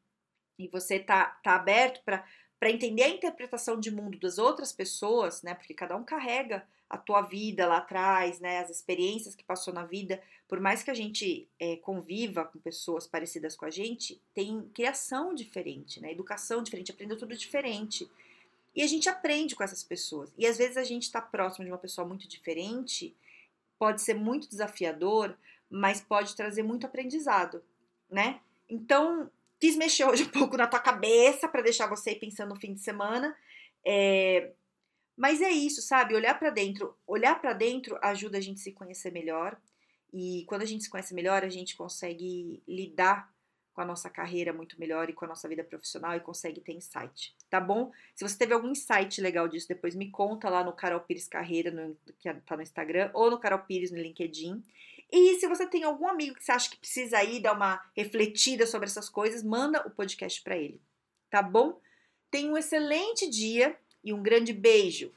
e 0.58 0.68
você 0.68 0.96
está 0.96 1.26
tá 1.42 1.56
aberto 1.56 2.02
para 2.04 2.24
para 2.59 2.71
entender 2.71 3.03
a 3.03 3.09
interpretação 3.09 3.79
de 3.79 3.90
mundo 3.90 4.19
das 4.19 4.38
outras 4.38 4.73
pessoas, 4.73 5.43
né? 5.43 5.55
Porque 5.55 5.75
cada 5.75 5.97
um 5.97 6.05
carrega 6.05 6.67
a 6.88 6.97
tua 6.97 7.23
vida 7.23 7.67
lá 7.67 7.79
atrás, 7.79 8.40
né? 8.40 8.59
As 8.59 8.71
experiências 8.71 9.35
que 9.35 9.45
passou 9.45 9.75
na 9.75 9.85
vida. 9.85 10.23
Por 10.49 10.61
mais 10.61 10.83
que 10.83 10.90
a 10.90 10.95
gente 10.95 11.49
é, 11.59 11.77
conviva 11.77 12.45
com 12.45 12.59
pessoas 12.59 13.07
parecidas 13.07 13.57
com 13.57 13.64
a 13.64 13.71
gente, 13.71 14.21
tem 14.35 14.62
criação 14.75 15.35
diferente, 15.35 16.01
né? 16.01 16.12
Educação 16.12 16.62
diferente, 16.62 16.93
aprendeu 16.93 17.19
tudo 17.19 17.37
diferente. 17.37 18.09
E 18.75 18.83
a 18.83 18.87
gente 18.87 19.09
aprende 19.09 19.55
com 19.55 19.62
essas 19.62 19.85
pessoas. 19.85 20.33
E 20.37 20.47
às 20.47 20.59
vezes 20.59 20.77
a 20.77 20.85
gente 20.85 21.05
está 21.05 21.21
próximo 21.21 21.64
de 21.64 21.71
uma 21.71 21.79
pessoa 21.79 22.07
muito 22.07 22.29
diferente, 22.29 23.14
pode 23.79 24.03
ser 24.03 24.14
muito 24.14 24.49
desafiador, 24.49 25.37
mas 25.71 26.01
pode 26.01 26.35
trazer 26.35 26.62
muito 26.62 26.87
aprendizado, 26.87 27.62
né? 28.11 28.40
Então, 28.69 29.31
quis 29.64 29.77
mexer 29.77 30.05
hoje 30.05 30.24
um 30.24 30.29
pouco 30.29 30.59
na 30.59 30.66
tua 30.66 30.79
cabeça 30.79 31.48
para 31.48 31.62
deixar 31.62 31.87
você 31.87 32.14
pensando 32.14 32.50
no 32.50 32.61
fim 32.61 32.74
de 32.74 32.81
semana. 32.81 33.35
É, 33.83 34.53
mas 35.16 35.40
é 35.40 35.50
isso, 35.50 35.81
sabe? 35.81 36.14
Olhar 36.14 36.38
para 36.38 36.50
dentro. 36.50 36.94
Olhar 37.07 37.40
para 37.40 37.55
dentro 37.55 37.98
ajuda 38.03 38.37
a 38.37 38.40
gente 38.42 38.61
a 38.61 38.62
se 38.62 38.72
conhecer 38.72 39.11
melhor. 39.11 39.59
E 40.12 40.44
quando 40.46 40.61
a 40.61 40.66
gente 40.66 40.85
se 40.85 40.90
conhece 40.90 41.14
melhor, 41.14 41.42
a 41.42 41.48
gente 41.48 41.77
consegue 41.77 42.62
lidar 42.68 43.33
com 43.72 43.81
a 43.81 43.87
nossa 43.87 44.11
carreira 44.11 44.53
muito 44.53 44.79
melhor 44.79 45.09
e 45.09 45.14
com 45.14 45.24
a 45.24 45.29
nossa 45.29 45.48
vida 45.48 45.64
profissional 45.64 46.14
e 46.14 46.20
consegue 46.20 46.61
ter 46.61 46.74
insight, 46.74 47.35
tá 47.50 47.59
bom? 47.59 47.90
Se 48.14 48.22
você 48.22 48.38
teve 48.38 48.55
algum 48.55 48.68
insight 48.68 49.20
legal 49.20 49.48
disso, 49.48 49.66
depois 49.66 49.96
me 49.96 50.11
conta 50.11 50.48
lá 50.48 50.62
no 50.62 50.72
Carol 50.72 51.00
Pires 51.00 51.27
Carreira, 51.27 51.72
no, 51.72 51.96
que 52.20 52.33
tá 52.33 52.55
no 52.55 52.62
Instagram, 52.62 53.11
ou 53.14 53.31
no 53.33 53.40
Carol 53.40 53.61
Pires 53.61 53.90
no 53.90 53.98
LinkedIn. 53.98 54.62
E 55.16 55.38
se 55.38 55.46
você 55.46 55.64
tem 55.64 55.85
algum 55.85 56.09
amigo 56.09 56.35
que 56.35 56.42
você 56.42 56.50
acha 56.50 56.68
que 56.68 56.77
precisa 56.77 57.18
aí 57.18 57.38
dar 57.38 57.53
uma 57.53 57.81
refletida 57.96 58.66
sobre 58.66 58.88
essas 58.88 59.09
coisas, 59.09 59.44
manda 59.44 59.87
o 59.87 59.90
podcast 59.90 60.42
para 60.42 60.57
ele, 60.57 60.83
tá 61.31 61.40
bom? 61.40 61.81
Tenha 62.33 62.50
um 62.50 62.57
excelente 62.57 63.31
dia 63.31 63.79
e 64.03 64.12
um 64.12 64.20
grande 64.20 64.53
beijo. 64.53 65.14